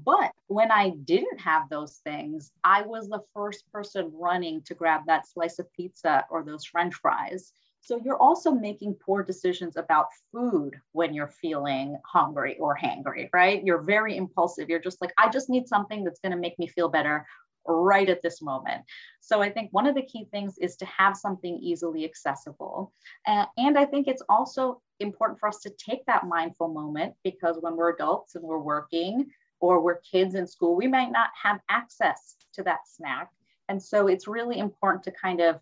But 0.05 0.33
when 0.49 0.71
I 0.71 0.91
didn't 0.91 1.41
have 1.41 1.69
those 1.69 1.97
things, 2.05 2.53
I 2.63 2.83
was 2.83 3.09
the 3.09 3.25
first 3.35 3.65
person 3.73 4.13
running 4.15 4.63
to 4.63 4.75
grab 4.75 5.03
that 5.07 5.27
slice 5.27 5.59
of 5.59 5.73
pizza 5.73 6.27
or 6.31 6.45
those 6.45 6.65
french 6.65 6.95
fries 6.95 7.53
so 7.81 8.01
you're 8.05 8.21
also 8.21 8.53
making 8.53 8.95
poor 8.95 9.23
decisions 9.23 9.77
about 9.77 10.07
food 10.33 10.79
when 10.93 11.15
you're 11.15 11.29
feeling 11.41 11.99
hungry 12.05 12.57
or 12.59 12.77
hangry, 12.77 13.29
right? 13.33 13.65
You're 13.65 13.83
very 13.83 14.17
impulsive. 14.17 14.69
You're 14.69 14.81
just 14.81 15.01
like, 15.01 15.13
I 15.19 15.29
just 15.29 15.49
need 15.49 15.67
something 15.67 16.05
that's 16.05 16.21
going 16.21 16.33
to 16.33 16.39
make 16.39 16.59
me 16.59 16.67
feel 16.67 16.89
better 16.89 17.27
right 17.67 18.09
at 18.09 18.23
this 18.23 18.43
moment. 18.43 18.83
So 19.21 19.43
I 19.43 19.51
think 19.51 19.69
one 19.73 19.87
of 19.87 19.95
the 19.95 20.03
key 20.03 20.27
things 20.31 20.57
is 20.59 20.77
to 20.77 20.87
have 20.87 21.17
something 21.17 21.59
easily 21.59 22.05
accessible. 22.05 22.93
Uh, 23.27 23.47
and 23.57 23.79
I 23.79 23.85
think 23.85 24.09
it's 24.09 24.23
also 24.29 24.81
important 24.99 25.39
for 25.39 25.49
us 25.49 25.61
to 25.61 25.71
take 25.71 26.05
that 26.07 26.27
mindful 26.27 26.69
moment 26.69 27.15
because 27.25 27.59
when 27.61 27.77
we're 27.77 27.95
adults 27.95 28.35
and 28.35 28.45
we're 28.45 28.59
working 28.59 29.27
or 29.61 29.81
we're 29.81 30.01
kids 30.01 30.35
in 30.35 30.47
school, 30.47 30.75
we 30.75 30.87
might 30.87 31.13
not 31.13 31.31
have 31.41 31.61
access 31.69 32.37
to 32.55 32.63
that 32.63 32.81
snack. 32.87 33.31
And 33.69 33.83
so 33.83 34.09
it's 34.09 34.27
really 34.27 34.59
important 34.59 35.05
to 35.05 35.13
kind 35.13 35.41
of, 35.41 35.61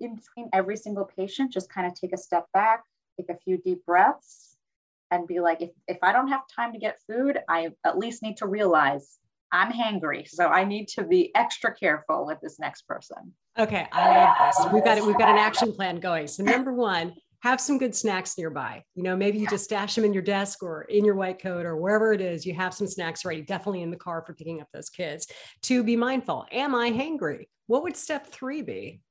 in 0.00 0.14
between 0.14 0.48
every 0.52 0.76
single 0.76 1.04
patient, 1.04 1.52
just 1.52 1.70
kind 1.70 1.86
of 1.86 1.94
take 1.94 2.12
a 2.12 2.18
step 2.18 2.46
back, 2.52 2.82
take 3.16 3.30
a 3.30 3.38
few 3.38 3.58
deep 3.58 3.84
breaths, 3.86 4.56
and 5.10 5.26
be 5.26 5.40
like, 5.40 5.62
if, 5.62 5.70
if 5.88 5.98
I 6.02 6.12
don't 6.12 6.28
have 6.28 6.42
time 6.54 6.72
to 6.72 6.78
get 6.78 6.98
food, 7.08 7.38
I 7.48 7.70
at 7.84 7.98
least 7.98 8.22
need 8.22 8.36
to 8.38 8.46
realize 8.46 9.18
I'm 9.52 9.70
hangry, 9.70 10.26
so 10.26 10.48
I 10.48 10.64
need 10.64 10.88
to 10.88 11.04
be 11.04 11.30
extra 11.34 11.74
careful 11.74 12.24
with 12.24 12.38
this 12.40 12.58
next 12.58 12.86
person. 12.86 13.34
Okay, 13.58 13.86
I 13.92 14.24
love 14.24 14.36
this. 14.56 14.72
We've 14.72 14.84
got 14.84 14.96
it. 14.96 15.04
We've 15.04 15.18
got 15.18 15.28
an 15.28 15.36
action 15.36 15.72
plan 15.72 16.00
going. 16.00 16.26
So 16.26 16.42
number 16.42 16.72
one, 16.72 17.12
have 17.42 17.60
some 17.60 17.76
good 17.76 17.94
snacks 17.94 18.38
nearby. 18.38 18.82
You 18.94 19.02
know, 19.02 19.14
maybe 19.14 19.38
you 19.38 19.46
just 19.48 19.64
stash 19.64 19.94
them 19.94 20.06
in 20.06 20.14
your 20.14 20.22
desk 20.22 20.62
or 20.62 20.82
in 20.82 21.04
your 21.04 21.16
white 21.16 21.42
coat 21.42 21.66
or 21.66 21.76
wherever 21.76 22.14
it 22.14 22.22
is. 22.22 22.46
You 22.46 22.54
have 22.54 22.72
some 22.72 22.86
snacks 22.86 23.26
ready. 23.26 23.42
Definitely 23.42 23.82
in 23.82 23.90
the 23.90 23.96
car 23.98 24.24
for 24.26 24.32
picking 24.32 24.62
up 24.62 24.68
those 24.72 24.88
kids. 24.88 25.26
To 25.64 25.84
be 25.84 25.96
mindful. 25.96 26.46
Am 26.50 26.74
I 26.74 26.90
hangry? 26.90 27.48
What 27.66 27.82
would 27.82 27.96
step 27.96 28.28
three 28.28 28.62
be? 28.62 29.02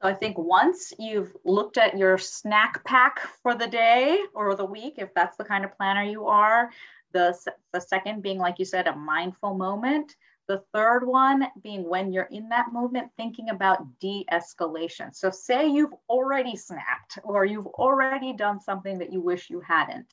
So 0.00 0.08
I 0.08 0.14
think 0.14 0.38
once 0.38 0.92
you've 0.98 1.34
looked 1.44 1.76
at 1.76 1.98
your 1.98 2.18
snack 2.18 2.84
pack 2.84 3.20
for 3.42 3.54
the 3.54 3.66
day 3.66 4.20
or 4.32 4.54
the 4.54 4.64
week, 4.64 4.94
if 4.98 5.12
that's 5.12 5.36
the 5.36 5.44
kind 5.44 5.64
of 5.64 5.76
planner 5.76 6.04
you 6.04 6.26
are, 6.26 6.70
the, 7.12 7.36
the 7.72 7.80
second 7.80 8.22
being, 8.22 8.38
like 8.38 8.58
you 8.58 8.64
said, 8.64 8.86
a 8.86 8.94
mindful 8.94 9.54
moment. 9.54 10.14
The 10.46 10.62
third 10.72 11.06
one 11.06 11.48
being 11.62 11.86
when 11.86 12.12
you're 12.12 12.28
in 12.30 12.48
that 12.50 12.72
movement, 12.72 13.10
thinking 13.16 13.50
about 13.50 13.98
de 13.98 14.24
escalation. 14.32 15.14
So, 15.14 15.30
say 15.30 15.68
you've 15.68 15.92
already 16.08 16.56
snapped 16.56 17.18
or 17.22 17.44
you've 17.44 17.66
already 17.66 18.32
done 18.32 18.58
something 18.58 18.98
that 18.98 19.12
you 19.12 19.20
wish 19.20 19.50
you 19.50 19.60
hadn't. 19.60 20.06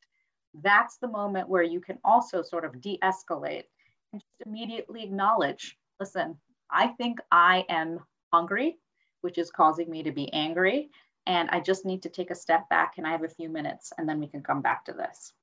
That's 0.61 0.97
the 0.97 1.07
moment 1.07 1.47
where 1.47 1.63
you 1.63 1.79
can 1.79 1.99
also 2.03 2.41
sort 2.41 2.65
of 2.65 2.81
de 2.81 2.99
escalate 3.01 3.63
and 4.11 4.21
just 4.21 4.47
immediately 4.47 5.03
acknowledge 5.03 5.77
listen, 6.01 6.37
I 6.69 6.87
think 6.87 7.19
I 7.31 7.65
am 7.69 7.99
hungry, 8.33 8.77
which 9.25 9.39
is 9.39 9.49
causing 9.49 9.89
me 9.89 10.03
to 10.03 10.11
be 10.11 10.31
angry. 10.33 10.91
And 11.25 11.49
I 11.49 11.59
just 11.59 11.83
need 11.83 12.03
to 12.03 12.09
take 12.09 12.29
a 12.29 12.35
step 12.35 12.69
back 12.69 12.93
and 12.99 13.07
I 13.07 13.11
have 13.11 13.23
a 13.23 13.27
few 13.27 13.49
minutes 13.49 13.91
and 13.97 14.07
then 14.07 14.19
we 14.19 14.27
can 14.27 14.43
come 14.43 14.61
back 14.61 14.85
to 14.85 14.93
this. 14.93 15.33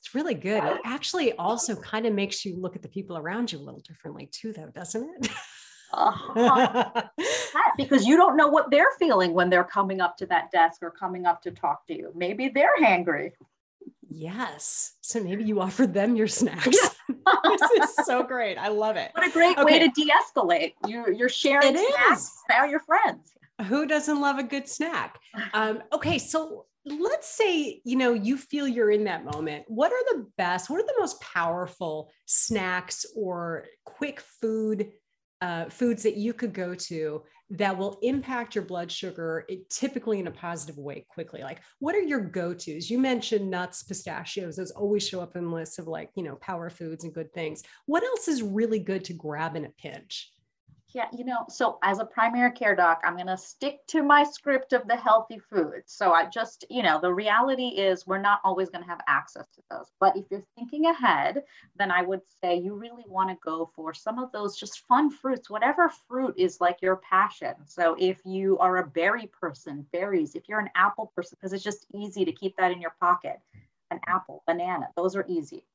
It's 0.00 0.14
really 0.14 0.34
good. 0.34 0.62
It 0.62 0.80
actually 0.84 1.32
also 1.32 1.74
kind 1.74 2.06
of 2.06 2.14
makes 2.14 2.44
you 2.44 2.54
look 2.56 2.76
at 2.76 2.82
the 2.82 2.88
people 2.88 3.18
around 3.18 3.50
you 3.50 3.58
a 3.58 3.64
little 3.66 3.80
differently 3.80 4.28
too, 4.30 4.52
though, 4.52 4.70
doesn't 4.72 5.10
it? 5.24 5.32
uh, 5.92 7.02
because 7.76 8.06
you 8.06 8.16
don't 8.16 8.36
know 8.36 8.46
what 8.46 8.70
they're 8.70 8.94
feeling 9.00 9.34
when 9.34 9.50
they're 9.50 9.64
coming 9.64 10.00
up 10.00 10.16
to 10.18 10.26
that 10.26 10.52
desk 10.52 10.78
or 10.82 10.92
coming 10.92 11.26
up 11.26 11.42
to 11.42 11.50
talk 11.50 11.84
to 11.88 11.96
you. 11.96 12.12
Maybe 12.14 12.48
they're 12.48 12.76
hangry. 12.80 13.32
Yes. 14.18 14.94
So 15.02 15.22
maybe 15.22 15.44
you 15.44 15.60
offered 15.60 15.92
them 15.92 16.16
your 16.16 16.26
snacks. 16.26 16.64
this 17.08 17.70
is 17.82 18.06
so 18.06 18.22
great. 18.22 18.56
I 18.56 18.68
love 18.68 18.96
it. 18.96 19.10
What 19.12 19.28
a 19.28 19.30
great 19.30 19.58
okay. 19.58 19.64
way 19.64 19.78
to 19.78 19.88
de-escalate. 19.88 20.72
You, 20.86 21.14
you're 21.14 21.28
sharing 21.28 21.76
it 21.76 21.94
snacks. 21.94 22.22
Is. 22.22 22.32
Now 22.48 22.64
you're 22.64 22.80
friends. 22.80 23.32
Who 23.66 23.86
doesn't 23.86 24.18
love 24.18 24.38
a 24.38 24.42
good 24.42 24.68
snack? 24.68 25.18
Um, 25.52 25.82
okay, 25.92 26.18
so 26.18 26.64
let's 26.86 27.28
say 27.28 27.82
you 27.84 27.96
know 27.96 28.12
you 28.14 28.38
feel 28.38 28.68
you're 28.68 28.92
in 28.92 29.02
that 29.02 29.24
moment 29.24 29.64
what 29.66 29.90
are 29.90 30.14
the 30.14 30.24
best 30.38 30.70
what 30.70 30.78
are 30.78 30.86
the 30.86 30.94
most 31.00 31.20
powerful 31.20 32.12
snacks 32.26 33.04
or 33.16 33.64
quick 33.84 34.20
food 34.20 34.92
uh, 35.40 35.64
foods 35.64 36.04
that 36.04 36.16
you 36.16 36.32
could 36.32 36.52
go 36.52 36.76
to 36.76 37.22
that 37.50 37.76
will 37.76 37.98
impact 38.02 38.54
your 38.54 38.64
blood 38.64 38.90
sugar 38.90 39.44
it, 39.48 39.68
typically 39.70 40.18
in 40.18 40.26
a 40.26 40.32
positive 40.32 40.78
way 40.78 41.06
quickly. 41.08 41.42
Like 41.42 41.60
what 41.78 41.94
are 41.94 42.00
your 42.00 42.20
go-to's? 42.20 42.90
You 42.90 42.98
mentioned 42.98 43.50
nuts 43.50 43.82
pistachios 43.82 44.56
those 44.56 44.72
always 44.72 45.06
show 45.06 45.20
up 45.20 45.36
in 45.36 45.52
lists 45.52 45.78
of 45.78 45.86
like 45.86 46.10
you 46.16 46.22
know 46.22 46.36
power 46.36 46.70
foods 46.70 47.04
and 47.04 47.14
good 47.14 47.32
things. 47.32 47.62
What 47.86 48.02
else 48.02 48.28
is 48.28 48.42
really 48.42 48.78
good 48.78 49.04
to 49.04 49.12
grab 49.12 49.56
in 49.56 49.64
a 49.64 49.70
pinch 49.70 50.32
yeah, 50.96 51.08
you 51.12 51.26
know, 51.26 51.44
so 51.50 51.78
as 51.82 51.98
a 51.98 52.06
primary 52.06 52.50
care 52.52 52.74
doc, 52.74 53.02
I'm 53.04 53.16
going 53.16 53.26
to 53.26 53.36
stick 53.36 53.86
to 53.88 54.02
my 54.02 54.24
script 54.24 54.72
of 54.72 54.88
the 54.88 54.96
healthy 54.96 55.38
foods. 55.38 55.92
So 55.92 56.12
I 56.12 56.24
just, 56.24 56.64
you 56.70 56.82
know, 56.82 56.98
the 56.98 57.12
reality 57.12 57.68
is 57.68 58.06
we're 58.06 58.16
not 58.16 58.40
always 58.42 58.70
going 58.70 58.82
to 58.82 58.88
have 58.88 59.02
access 59.06 59.46
to 59.56 59.62
those. 59.70 59.92
But 60.00 60.16
if 60.16 60.24
you're 60.30 60.46
thinking 60.56 60.86
ahead, 60.86 61.42
then 61.78 61.90
I 61.90 62.00
would 62.00 62.22
say 62.42 62.56
you 62.56 62.76
really 62.76 63.04
want 63.06 63.28
to 63.28 63.36
go 63.44 63.70
for 63.76 63.92
some 63.92 64.18
of 64.18 64.32
those 64.32 64.56
just 64.56 64.86
fun 64.88 65.10
fruits, 65.10 65.50
whatever 65.50 65.92
fruit 66.08 66.34
is 66.38 66.62
like 66.62 66.78
your 66.80 66.96
passion. 66.96 67.52
So 67.66 67.94
if 67.98 68.22
you 68.24 68.56
are 68.56 68.78
a 68.78 68.86
berry 68.86 69.30
person, 69.38 69.84
berries, 69.92 70.34
if 70.34 70.48
you're 70.48 70.60
an 70.60 70.70
apple 70.74 71.12
person, 71.14 71.36
because 71.38 71.52
it's 71.52 71.62
just 71.62 71.84
easy 71.94 72.24
to 72.24 72.32
keep 72.32 72.56
that 72.56 72.72
in 72.72 72.80
your 72.80 72.94
pocket, 72.98 73.38
an 73.90 74.00
apple, 74.06 74.42
banana, 74.46 74.88
those 74.96 75.14
are 75.14 75.26
easy 75.28 75.66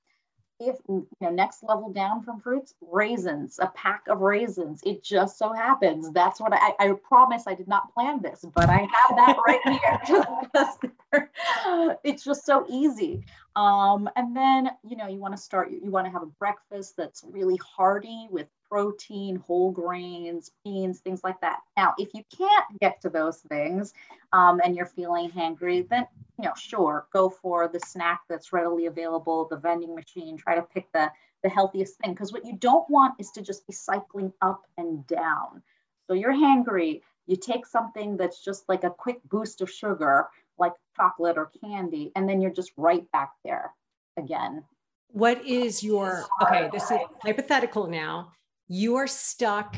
if 0.62 0.78
you 0.88 1.08
know 1.20 1.30
next 1.30 1.64
level 1.64 1.92
down 1.92 2.22
from 2.24 2.40
fruits 2.40 2.76
raisins 2.82 3.60
a 3.62 3.68
pack 3.68 4.04
of 4.08 4.22
raisins. 4.22 4.82
It 4.86 5.04
just 5.04 5.38
so 5.38 5.54
happens. 5.54 6.12
That's 6.12 6.40
what 6.40 6.54
i 6.54 6.74
i 6.80 6.94
promise 7.08 7.44
i 7.48 7.54
did 7.54 7.68
not 7.68 7.94
plan 7.94 8.22
this 8.22 8.46
but 8.54 8.70
i 8.70 8.80
have 8.80 9.16
that 9.16 9.38
right 9.48 9.62
here. 9.66 11.30
It's 12.04 12.24
just 12.24 12.46
so 12.46 12.66
easy. 12.70 13.26
Um, 13.56 14.10
and 14.16 14.36
then 14.36 14.70
you 14.88 14.96
know 14.96 15.08
you 15.08 15.20
want 15.20 15.36
to 15.36 15.42
start 15.42 15.72
you 15.72 15.92
want 15.92 16.06
to 16.06 16.12
have 16.12 16.24
a 16.24 16.28
breakfast 16.28 16.96
that's 16.98 17.24
really 17.30 17.58
hearty 17.58 18.28
with 18.30 18.48
protein, 18.72 19.36
whole 19.36 19.72
grains, 19.72 20.52
beans, 20.64 21.00
things 21.00 21.22
like 21.26 21.40
that. 21.42 21.60
Now, 21.76 21.94
if 21.98 22.14
you 22.14 22.24
can't 22.36 22.80
get 22.80 23.02
to 23.02 23.10
those 23.10 23.40
things 23.40 23.94
um, 24.32 24.62
and 24.64 24.76
you're 24.78 24.86
feeling 24.86 25.30
hangry, 25.30 25.88
then 25.90 26.08
you 26.42 26.48
know, 26.48 26.54
sure, 26.58 27.08
go 27.14 27.30
for 27.30 27.68
the 27.68 27.80
snack 27.80 28.22
that's 28.30 28.54
readily 28.54 28.88
available, 28.88 29.48
the 29.50 29.58
vending 29.58 29.96
machine. 29.96 30.38
Try 30.38 30.56
to 30.56 30.62
pick 30.62 30.92
the 30.92 31.12
the 31.44 31.50
healthiest 31.50 31.98
thing 31.98 32.14
because 32.14 32.32
what 32.32 32.46
you 32.46 32.56
don't 32.58 32.88
want 32.90 33.16
is 33.20 33.32
to 33.32 33.42
just 33.42 33.66
be 33.66 33.74
cycling 33.74 34.32
up 34.42 34.64
and 34.78 35.06
down. 35.08 35.64
So 36.08 36.14
you're 36.14 36.34
hangry. 36.34 37.02
You 37.26 37.36
take 37.36 37.66
something 37.66 38.16
that's 38.16 38.44
just 38.44 38.70
like 38.70 38.84
a 38.84 38.92
quick 38.92 39.20
boost 39.30 39.62
of 39.62 39.72
sugar, 39.72 40.28
like 40.60 40.74
chocolate 40.96 41.38
or 41.38 41.52
candy, 41.64 42.12
and 42.16 42.30
then 42.30 42.42
you're 42.42 42.52
just 42.52 42.72
right 42.78 43.10
back 43.12 43.32
there 43.44 43.72
again. 44.18 44.64
What 45.08 45.46
is 45.46 45.84
your 45.84 46.26
okay? 46.44 46.70
This 46.72 46.92
is 46.92 47.00
hypothetical 47.24 47.88
now 47.88 48.34
you 48.72 48.96
are 48.96 49.08
stuck 49.08 49.76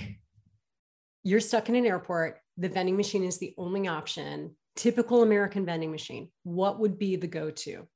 you're 1.24 1.40
stuck 1.40 1.68
in 1.68 1.74
an 1.74 1.84
airport 1.84 2.40
the 2.58 2.70
vending 2.70 2.96
machine 2.96 3.24
is 3.24 3.40
the 3.40 3.56
only 3.58 3.88
option 3.88 4.56
typical 4.76 5.24
american 5.24 5.66
vending 5.66 5.92
machine 5.92 6.30
what 6.44 6.80
would 6.80 6.98
be 6.98 7.16
the 7.16 7.28
go-to 7.28 7.88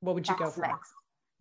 what 0.00 0.14
would 0.14 0.28
you 0.28 0.36
go 0.36 0.50
for 0.50 0.60
mix. 0.60 0.92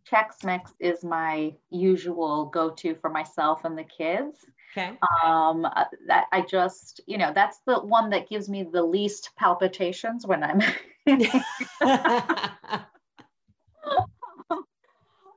Chex 0.09 0.43
Mix 0.43 0.73
is 0.79 1.03
my 1.03 1.53
usual 1.69 2.45
go-to 2.47 2.93
for 2.95 3.09
myself 3.09 3.63
and 3.63 3.77
the 3.77 3.85
kids. 3.85 4.37
Okay. 4.75 4.97
Um, 5.23 5.67
that 6.07 6.25
I 6.31 6.41
just, 6.41 6.99
you 7.07 7.17
know, 7.17 7.31
that's 7.33 7.59
the 7.65 7.79
one 7.79 8.09
that 8.09 8.27
gives 8.27 8.49
me 8.49 8.63
the 8.63 8.83
least 8.83 9.29
palpitations 9.37 10.27
when 10.27 10.43
I'm 10.43 10.61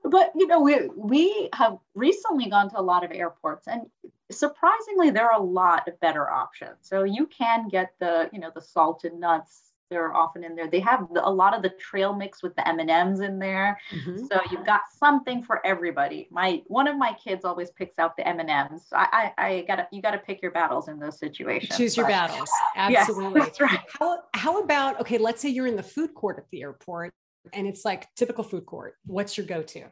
but 0.09 0.31
you 0.37 0.46
know 0.46 0.61
we 0.61 0.88
we 0.96 1.49
have 1.53 1.79
recently 1.94 2.49
gone 2.49 2.70
to 2.70 2.79
a 2.79 2.83
lot 2.83 3.05
of 3.05 3.11
airports 3.11 3.66
and 3.66 3.83
surprisingly 4.30 5.10
there 5.10 5.30
are 5.30 5.40
a 5.40 5.42
lot 5.42 5.86
of 5.88 5.98
better 6.00 6.30
options 6.30 6.76
so 6.80 7.04
you 7.04 7.26
can 7.26 7.68
get 7.68 7.92
the 8.00 8.28
you 8.32 8.40
know 8.40 8.50
the 8.54 8.60
salted 8.60 9.14
nuts 9.14 9.62
they're 9.88 10.12
often 10.14 10.42
in 10.42 10.56
there 10.56 10.68
they 10.68 10.80
have 10.80 11.06
the, 11.14 11.24
a 11.24 11.30
lot 11.30 11.54
of 11.54 11.62
the 11.62 11.68
trail 11.78 12.12
mix 12.12 12.42
with 12.42 12.54
the 12.56 12.68
m&ms 12.68 13.20
in 13.20 13.38
there 13.38 13.78
mm-hmm. 13.92 14.26
so 14.26 14.40
you've 14.50 14.66
got 14.66 14.80
something 14.92 15.44
for 15.44 15.64
everybody 15.64 16.26
my 16.32 16.60
one 16.66 16.88
of 16.88 16.96
my 16.96 17.12
kids 17.12 17.44
always 17.44 17.70
picks 17.70 17.96
out 18.00 18.16
the 18.16 18.26
m&ms 18.26 18.82
i 18.92 19.32
i, 19.38 19.46
I 19.46 19.64
gotta 19.68 19.86
you 19.92 20.02
gotta 20.02 20.18
pick 20.18 20.42
your 20.42 20.50
battles 20.50 20.88
in 20.88 20.98
those 20.98 21.20
situations 21.20 21.76
choose 21.76 21.96
your 21.96 22.08
battles 22.08 22.50
absolutely 22.76 23.42
yes, 23.42 23.60
right. 23.60 23.78
how, 24.00 24.18
how 24.34 24.60
about 24.60 25.00
okay 25.00 25.18
let's 25.18 25.40
say 25.40 25.50
you're 25.50 25.68
in 25.68 25.76
the 25.76 25.84
food 25.84 26.14
court 26.14 26.38
at 26.38 26.50
the 26.50 26.62
airport 26.62 27.14
and 27.52 27.66
it's 27.66 27.84
like 27.84 28.12
typical 28.14 28.44
food 28.44 28.66
court. 28.66 28.94
What's 29.06 29.36
your 29.36 29.46
go-to? 29.46 29.84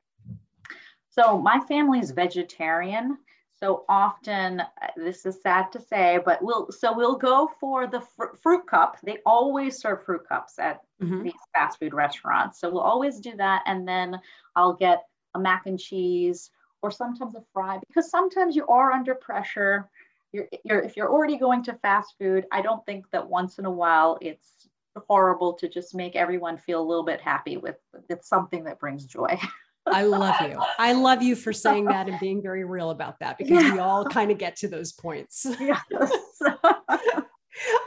So 1.11 1.39
my 1.39 1.61
family 1.61 2.01
is 2.01 2.11
vegetarian. 2.11 3.19
So 3.65 3.87
often, 3.89 4.61
uh, 4.61 4.67
this 4.95 5.25
is 5.25 5.41
sad 5.41 5.73
to 5.73 5.81
say, 5.81 6.21
but 6.23 6.43
we'll 6.43 6.71
so 6.71 6.95
we'll 6.95 7.17
go 7.17 7.51
for 7.59 7.87
the 7.87 8.03
fr- 8.03 8.37
fruit 8.43 8.67
cup. 8.67 8.99
They 9.03 9.21
always 9.25 9.79
serve 9.81 10.05
fruit 10.05 10.29
cups 10.29 10.59
at 10.59 10.83
mm-hmm. 11.03 11.23
these 11.23 11.33
fast 11.55 11.79
food 11.79 11.95
restaurants. 11.95 12.61
So 12.61 12.69
we'll 12.69 12.83
always 12.83 13.21
do 13.21 13.35
that, 13.37 13.63
and 13.65 13.89
then 13.89 14.21
I'll 14.55 14.75
get 14.75 15.05
a 15.35 15.39
mac 15.39 15.65
and 15.65 15.81
cheese 15.81 16.51
or 16.83 16.91
sometimes 16.91 17.37
a 17.37 17.43
fry 17.55 17.81
because 17.89 18.11
sometimes 18.11 18.55
you 18.55 18.67
are 18.67 18.93
under 18.93 19.15
pressure. 19.15 19.89
You're, 20.33 20.49
you're 20.63 20.81
if 20.81 20.95
you're 20.95 21.11
already 21.11 21.39
going 21.39 21.63
to 21.65 21.73
fast 21.73 22.17
food, 22.19 22.45
I 22.53 22.61
don't 22.61 22.85
think 22.85 23.07
that 23.13 23.27
once 23.27 23.59
in 23.59 23.65
a 23.65 23.71
while 23.71 24.19
it's 24.21 24.69
horrible 25.09 25.55
to 25.55 25.71
just 25.71 25.95
make 25.95 26.17
everyone 26.17 26.59
feel 26.59 26.83
a 26.83 26.87
little 26.87 27.03
bit 27.03 27.23
happy 27.23 27.57
with, 27.57 27.77
with 28.11 28.23
something 28.25 28.65
that 28.65 28.79
brings 28.79 29.07
joy. 29.07 29.39
I 29.87 30.05
love 30.05 30.41
you. 30.41 30.61
I 30.79 30.93
love 30.93 31.23
you 31.23 31.37
for 31.37 31.53
saying 31.53 31.87
that 31.87 32.09
and 32.09 32.19
being 32.19 32.43
very 32.43 32.65
real 32.65 32.91
about 32.91 33.21
that 33.21 33.39
because 33.39 33.63
yeah. 33.63 33.73
we 33.73 33.79
all 33.79 34.05
kind 34.05 34.31
of 34.31 34.39
get 34.39 34.57
to 34.57 34.69
those 34.69 34.93
points. 34.93 35.47
Yes. 35.61 35.81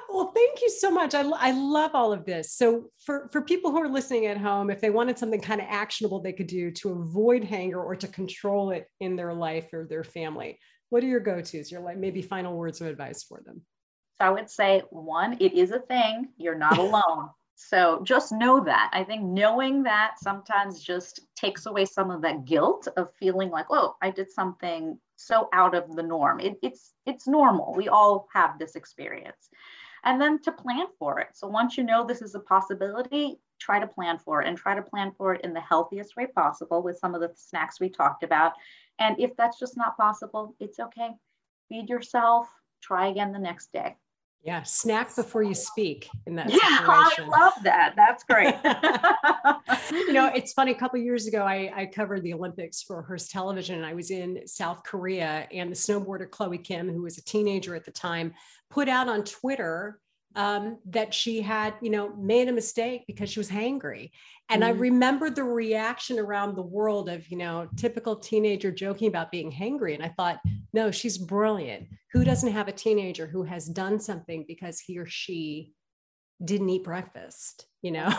well, 0.10 0.32
thank 0.34 0.62
you 0.62 0.70
so 0.70 0.90
much. 0.90 1.14
I, 1.14 1.22
I 1.22 1.52
love 1.52 1.92
all 1.94 2.14
of 2.14 2.26
this. 2.26 2.54
So, 2.54 2.86
for, 3.06 3.30
for 3.34 3.42
people 3.42 3.72
who 3.72 3.82
are 3.82 3.90
listening 3.90 4.28
at 4.28 4.38
home, 4.38 4.70
if 4.70 4.80
they 4.80 4.90
wanted 4.90 5.18
something 5.18 5.42
kind 5.42 5.60
of 5.60 5.68
actionable 5.70 6.22
they 6.22 6.32
could 6.32 6.48
do 6.48 6.72
to 6.72 6.92
avoid 6.92 7.44
hanger 7.44 7.84
or 7.84 7.96
to 7.98 8.08
control 8.08 8.72
it 8.72 8.88
in 9.02 9.18
their 9.18 9.34
life 9.34 9.74
or 9.74 9.86
their 9.86 10.06
family, 10.06 10.58
what 10.90 11.04
are 11.04 11.08
your 11.08 11.20
go 11.20 11.42
tos? 11.42 11.70
Your 11.70 11.82
like 11.82 11.98
maybe 11.98 12.22
final 12.22 12.56
words 12.56 12.80
of 12.80 12.88
advice 12.88 13.24
for 13.24 13.42
them? 13.46 13.62
So, 14.20 14.26
I 14.26 14.30
would 14.30 14.50
say 14.50 14.84
one, 14.90 15.38
it 15.42 15.54
is 15.54 15.72
a 15.72 15.80
thing. 15.80 16.30
You're 16.38 16.58
not 16.58 16.78
alone. 16.78 17.30
So 17.60 18.02
just 18.04 18.32
know 18.32 18.64
that. 18.66 18.92
I 18.94 19.04
think 19.04 19.24
knowing 19.24 19.82
that 19.82 20.20
sometimes 20.20 20.80
just 20.80 21.22
takes 21.36 21.66
away 21.66 21.86
some 21.86 22.12
of 22.12 22.22
that 22.22 22.46
guilt 22.46 22.88
of 22.98 23.12
feeling 23.16 23.50
like, 23.50 23.66
oh, 23.72 23.96
I 24.00 24.12
did 24.12 24.30
something 24.30 25.00
so 25.16 25.50
out 25.54 25.74
of 25.74 25.96
the 25.96 26.04
norm. 26.04 26.40
It, 26.40 26.60
it's 26.62 26.94
it's 27.08 27.28
normal. 27.28 27.74
We 27.76 27.90
all 27.90 28.28
have 28.32 28.60
this 28.60 28.76
experience. 28.76 29.50
And 30.04 30.22
then 30.22 30.40
to 30.44 30.52
plan 30.52 30.86
for 31.00 31.20
it. 31.20 31.30
So 31.34 31.48
once 31.48 31.80
you 31.80 31.84
know 31.84 32.06
this 32.06 32.22
is 32.22 32.36
a 32.36 32.40
possibility, 32.40 33.40
try 33.60 33.80
to 33.80 33.88
plan 33.88 34.20
for 34.20 34.44
it 34.44 34.48
and 34.48 34.56
try 34.56 34.76
to 34.76 34.84
plan 34.84 35.12
for 35.18 35.34
it 35.34 35.42
in 35.44 35.52
the 35.52 35.60
healthiest 35.60 36.16
way 36.16 36.28
possible 36.28 36.84
with 36.84 37.00
some 37.00 37.16
of 37.16 37.22
the 37.22 37.32
snacks 37.36 37.80
we 37.80 37.90
talked 37.90 38.22
about. 38.22 38.54
And 39.00 39.20
if 39.20 39.36
that's 39.36 39.58
just 39.58 39.76
not 39.76 39.98
possible, 39.98 40.56
it's 40.60 40.80
okay. 40.80 41.10
Feed 41.70 41.90
yourself, 41.90 42.48
try 42.84 43.08
again 43.08 43.32
the 43.32 43.40
next 43.40 43.74
day. 43.74 43.96
Yeah, 44.48 44.64
snack 44.64 45.14
before 45.14 45.44
you 45.44 45.54
speak 45.54 46.10
in 46.26 46.38
that 46.38 46.50
yeah, 46.50 46.58
oh, 46.62 47.10
situation. 47.10 47.34
I 47.34 47.38
love 47.38 47.54
that. 47.64 47.96
That's 47.98 48.24
great. 48.24 48.56
you 50.08 50.14
know, 50.14 50.32
it's 50.34 50.54
funny. 50.54 50.72
A 50.72 50.76
couple 50.76 50.98
years 51.00 51.28
ago, 51.28 51.44
I, 51.44 51.70
I, 51.76 51.86
covered 51.88 52.24
the 52.24 52.34
Olympics 52.34 52.82
for 52.82 53.02
Hearst 53.02 53.30
Television, 53.30 53.76
and 53.76 53.86
I 53.86 53.94
was 53.94 54.10
in 54.10 54.48
South 54.48 54.84
Korea, 54.84 55.50
and 55.52 55.70
the 55.70 55.76
snowboarder 55.76 56.32
Chloe 56.32 56.60
Kim, 56.60 56.90
who 56.90 57.02
was 57.02 57.18
a 57.18 57.24
teenager 57.26 57.76
at 57.76 57.84
the 57.84 57.92
time, 57.92 58.34
put 58.70 58.88
out 58.88 59.10
on 59.10 59.26
Twitter 59.26 60.00
um, 60.38 60.78
that 60.86 61.14
she 61.14 61.42
had, 61.42 61.74
you 61.82 61.90
know, 61.90 62.16
made 62.16 62.48
a 62.48 62.54
mistake 62.54 63.06
because 63.08 63.30
she 63.30 63.40
was 63.40 63.50
hangry. 63.50 64.12
And 64.50 64.62
mm. 64.62 64.68
I 64.68 64.70
remember 64.70 65.32
the 65.32 65.44
reaction 65.44 66.20
around 66.20 66.56
the 66.56 66.62
world 66.62 67.10
of, 67.10 67.28
you 67.30 67.38
know, 67.38 67.68
typical 67.76 68.16
teenager 68.16 68.72
joking 68.72 69.08
about 69.08 69.32
being 69.32 69.52
hangry. 69.52 69.96
And 69.96 70.04
I 70.04 70.10
thought, 70.10 70.40
no, 70.74 70.92
she's 70.92 71.18
brilliant. 71.18 71.88
Who 72.14 72.24
doesn't 72.24 72.52
have 72.52 72.68
a 72.68 72.72
teenager 72.72 73.26
who 73.26 73.44
has 73.44 73.66
done 73.66 74.00
something 74.00 74.46
because 74.48 74.80
he 74.80 75.00
or 75.00 75.08
she 75.08 75.74
didn't 76.46 76.70
eat 76.70 76.84
breakfast? 76.84 77.66
You 77.82 77.92
know? 77.92 78.14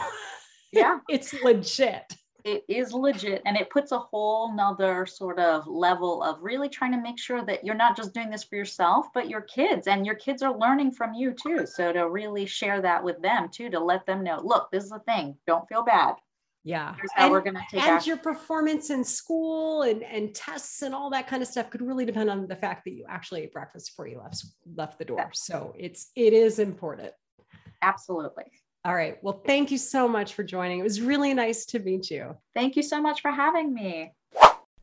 Yeah. 0.72 0.98
it's 1.08 1.32
legit 1.42 2.12
it 2.44 2.64
is 2.68 2.92
legit 2.92 3.42
and 3.46 3.56
it 3.56 3.70
puts 3.70 3.92
a 3.92 3.98
whole 3.98 4.54
nother 4.54 5.06
sort 5.06 5.38
of 5.38 5.66
level 5.66 6.22
of 6.22 6.40
really 6.40 6.68
trying 6.68 6.92
to 6.92 7.00
make 7.00 7.18
sure 7.18 7.44
that 7.44 7.64
you're 7.64 7.74
not 7.74 7.96
just 7.96 8.14
doing 8.14 8.30
this 8.30 8.44
for 8.44 8.56
yourself 8.56 9.06
but 9.12 9.28
your 9.28 9.40
kids 9.42 9.86
and 9.86 10.06
your 10.06 10.14
kids 10.14 10.42
are 10.42 10.56
learning 10.56 10.92
from 10.92 11.14
you 11.14 11.32
too. 11.34 11.66
So 11.66 11.92
to 11.92 12.08
really 12.08 12.46
share 12.46 12.80
that 12.80 13.02
with 13.02 13.20
them 13.22 13.48
too 13.50 13.70
to 13.70 13.80
let 13.80 14.06
them 14.06 14.22
know 14.22 14.40
look 14.42 14.70
this 14.70 14.84
is 14.84 14.92
a 14.92 15.00
thing. 15.00 15.36
Don't 15.46 15.68
feel 15.68 15.82
bad. 15.82 16.14
Yeah. 16.64 16.94
Here's 16.96 17.10
how 17.14 17.24
and, 17.24 17.32
we're 17.32 17.40
going 17.40 17.54
to 17.54 17.62
take 17.70 17.82
and 17.82 17.92
action. 17.92 18.08
your 18.08 18.18
performance 18.18 18.90
in 18.90 19.02
school 19.02 19.82
and, 19.82 20.02
and 20.02 20.34
tests 20.34 20.82
and 20.82 20.94
all 20.94 21.10
that 21.10 21.26
kind 21.26 21.42
of 21.42 21.48
stuff 21.48 21.70
could 21.70 21.82
really 21.82 22.04
depend 22.04 22.30
on 22.30 22.46
the 22.46 22.56
fact 22.56 22.84
that 22.84 22.92
you 22.92 23.04
actually 23.08 23.42
ate 23.42 23.52
breakfast 23.52 23.92
before 23.92 24.06
you 24.06 24.18
left 24.18 24.44
left 24.76 24.98
the 24.98 25.04
door. 25.04 25.18
Yeah. 25.18 25.28
so 25.32 25.74
it's 25.76 26.10
it 26.14 26.32
is 26.32 26.58
important. 26.58 27.12
Absolutely 27.82 28.44
all 28.84 28.94
right. 28.94 29.22
Well, 29.22 29.42
thank 29.44 29.70
you 29.70 29.78
so 29.78 30.08
much 30.08 30.34
for 30.34 30.44
joining. 30.44 30.80
It 30.80 30.84
was 30.84 31.00
really 31.00 31.34
nice 31.34 31.66
to 31.66 31.78
meet 31.78 32.10
you. 32.10 32.36
Thank 32.54 32.76
you 32.76 32.82
so 32.82 33.00
much 33.00 33.20
for 33.20 33.30
having 33.30 33.74
me. 33.74 34.12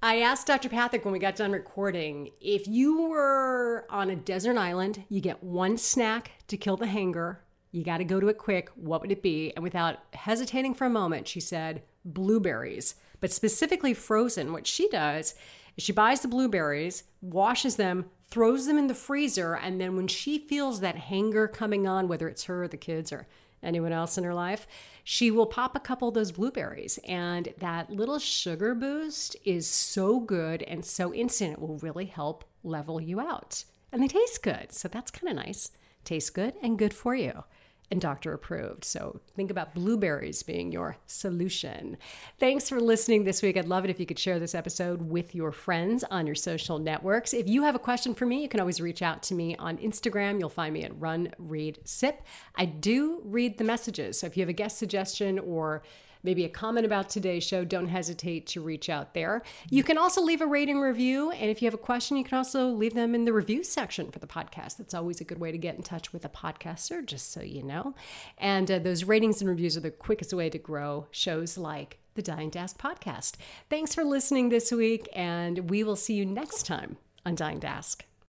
I 0.03 0.19
asked 0.19 0.47
Dr. 0.47 0.69
Pathak 0.69 1.03
when 1.05 1.13
we 1.13 1.19
got 1.19 1.36
done 1.36 1.51
recording 1.51 2.29
if 2.39 2.67
you 2.67 3.08
were 3.08 3.88
on 3.89 4.12
a 4.12 4.15
desert 4.15 4.58
island, 4.58 5.03
you 5.10 5.21
get 5.21 5.43
one 5.43 5.77
snack 5.77 6.34
to 6.49 6.58
kill 6.58 6.77
the 6.77 6.86
hanger, 6.86 7.41
you 7.71 7.84
got 7.84 7.97
to 7.97 8.03
go 8.03 8.19
to 8.19 8.27
it 8.27 8.38
quick, 8.38 8.69
what 8.75 9.01
would 9.01 9.12
it 9.12 9.23
be? 9.23 9.51
And 9.55 9.63
without 9.63 9.97
hesitating 10.13 10.75
for 10.75 10.86
a 10.86 10.89
moment, 10.91 11.27
she 11.27 11.39
said 11.39 11.81
blueberries, 12.03 12.95
but 13.19 13.31
specifically 13.31 13.95
frozen. 13.95 14.53
What 14.53 14.67
she 14.67 14.88
does 14.89 15.34
is 15.75 15.84
she 15.84 15.91
buys 15.91 16.21
the 16.21 16.27
blueberries, 16.27 17.05
washes 17.21 17.77
them, 17.77 18.05
throws 18.29 18.67
them 18.67 18.77
in 18.77 18.88
the 18.88 18.93
freezer, 18.93 19.55
and 19.55 19.81
then 19.81 19.95
when 19.95 20.08
she 20.08 20.38
feels 20.38 20.81
that 20.81 20.95
hanger 20.95 21.47
coming 21.47 21.88
on, 21.88 22.08
whether 22.08 22.27
it's 22.27 22.43
her 22.43 22.65
or 22.65 22.67
the 22.67 22.77
kids 22.77 23.12
or 23.12 23.27
anyone 23.63 23.91
else 23.91 24.18
in 24.18 24.24
her 24.24 24.34
life, 24.34 24.68
she 25.04 25.32
will 25.32 25.46
pop 25.46 25.76
a 25.76 25.80
couple 25.80 26.08
of 26.08 26.13
those 26.13 26.32
blueberries. 26.32 27.00
And 27.08 27.54
that 27.60 27.89
little 27.89 28.20
sugar 28.20 28.76
boost 28.76 29.36
is 29.46 29.68
so 29.68 30.20
good 30.20 30.63
and 30.63 30.86
so 30.86 31.13
instant, 31.13 31.54
it 31.54 31.60
will 31.60 31.78
really 31.78 32.06
help 32.06 32.46
level 32.63 33.00
you 33.00 33.20
out. 33.20 33.63
And 33.91 34.02
they 34.02 34.08
taste 34.08 34.44
good. 34.44 34.72
So 34.72 34.88
that's 34.88 35.12
kind 35.12 35.30
of 35.38 35.46
nice. 35.46 35.72
Tastes 36.04 36.30
good 36.30 36.54
and 36.62 36.78
good 36.78 36.94
for 36.94 37.15
you 37.15 37.44
and 37.91 38.02
doctor 38.02 38.34
approved. 38.34 38.84
So 38.84 39.19
think 39.36 39.52
about 39.52 39.76
blueberries 39.76 40.43
being 40.43 40.71
your 40.71 40.98
solution. 41.06 41.98
Thanks 42.39 42.67
for 42.67 42.80
listening 42.80 43.24
this 43.24 43.41
week. 43.41 43.58
I'd 43.58 43.67
love 43.67 43.84
it 43.84 43.89
if 43.89 44.00
you 44.00 44.06
could 44.06 44.19
share 44.19 44.39
this 44.39 44.56
episode 44.56 45.04
with 45.04 45.36
your 45.36 45.52
friends 45.52 46.04
on 46.06 46.26
your 46.26 46.36
social 46.36 46.80
networks. 46.80 47.34
If 47.34 47.48
you 47.48 47.63
have 47.63 47.76
a 47.76 47.80
question 47.80 48.15
for 48.15 48.26
me, 48.26 48.41
you 48.41 48.50
can 48.50 48.60
always 48.60 48.82
reach 48.82 49.02
out 49.02 49.21
to 49.24 49.36
me 49.36 49.56
on 49.58 49.78
Instagram. 49.78 50.39
You'll 50.39 50.50
find 50.50 50.74
me 50.74 50.84
at 50.84 51.00
Run 51.00 51.32
Read 51.38 51.80
Sip. 51.84 52.24
I 52.56 52.65
do 52.65 53.21
read 53.24 53.58
the 53.58 53.63
messages. 53.63 54.19
So 54.19 54.28
if 54.28 54.36
you 54.36 54.41
have 54.41 54.50
a 54.50 54.54
guest 54.54 54.78
suggestion 54.78 55.39
or 55.39 55.84
maybe 56.25 56.43
a 56.43 56.49
comment 56.49 56.85
about 56.85 57.09
today's 57.09 57.43
show, 57.43 57.63
don't 57.63 57.88
hesitate 57.88 58.47
to 58.47 58.61
reach 58.61 58.89
out 58.89 59.13
there. 59.13 59.43
You 59.69 59.83
can 59.83 59.97
also 59.97 60.21
leave 60.21 60.41
a 60.41 60.47
rating 60.47 60.79
review. 60.79 61.31
And 61.31 61.49
if 61.49 61.61
you 61.61 61.67
have 61.67 61.73
a 61.73 61.77
question, 61.77 62.17
you 62.17 62.23
can 62.23 62.38
also 62.38 62.69
leave 62.69 62.93
them 62.93 63.15
in 63.15 63.25
the 63.25 63.33
review 63.33 63.63
section 63.63 64.11
for 64.11 64.19
the 64.19 64.27
podcast. 64.27 64.77
That's 64.77 64.93
always 64.93 65.21
a 65.21 65.23
good 65.23 65.39
way 65.39 65.51
to 65.51 65.57
get 65.57 65.75
in 65.75 65.83
touch 65.83 66.11
with 66.11 66.25
a 66.25 66.29
podcaster, 66.29 67.05
just 67.05 67.31
so 67.31 67.41
you 67.41 67.63
know. 67.63 67.95
And 68.38 68.69
uh, 68.69 68.79
those 68.79 69.03
ratings 69.03 69.41
and 69.41 69.49
reviews 69.49 69.77
are 69.77 69.81
the 69.81 69.91
quickest 69.91 70.33
way 70.33 70.49
to 70.49 70.57
grow 70.57 71.07
shows 71.11 71.57
like 71.57 71.99
the 72.15 72.21
Dying 72.21 72.51
to 72.51 72.59
Ask 72.59 72.79
podcast. 72.79 73.35
Thanks 73.69 73.93
for 73.93 74.03
listening 74.03 74.49
this 74.49 74.71
week, 74.71 75.07
and 75.13 75.69
we 75.69 75.83
will 75.83 75.97
see 75.97 76.15
you 76.15 76.25
next 76.25 76.65
time 76.65 76.97
on 77.25 77.35
Dying 77.35 77.59
to 77.59 77.67
Ask. 77.67 78.05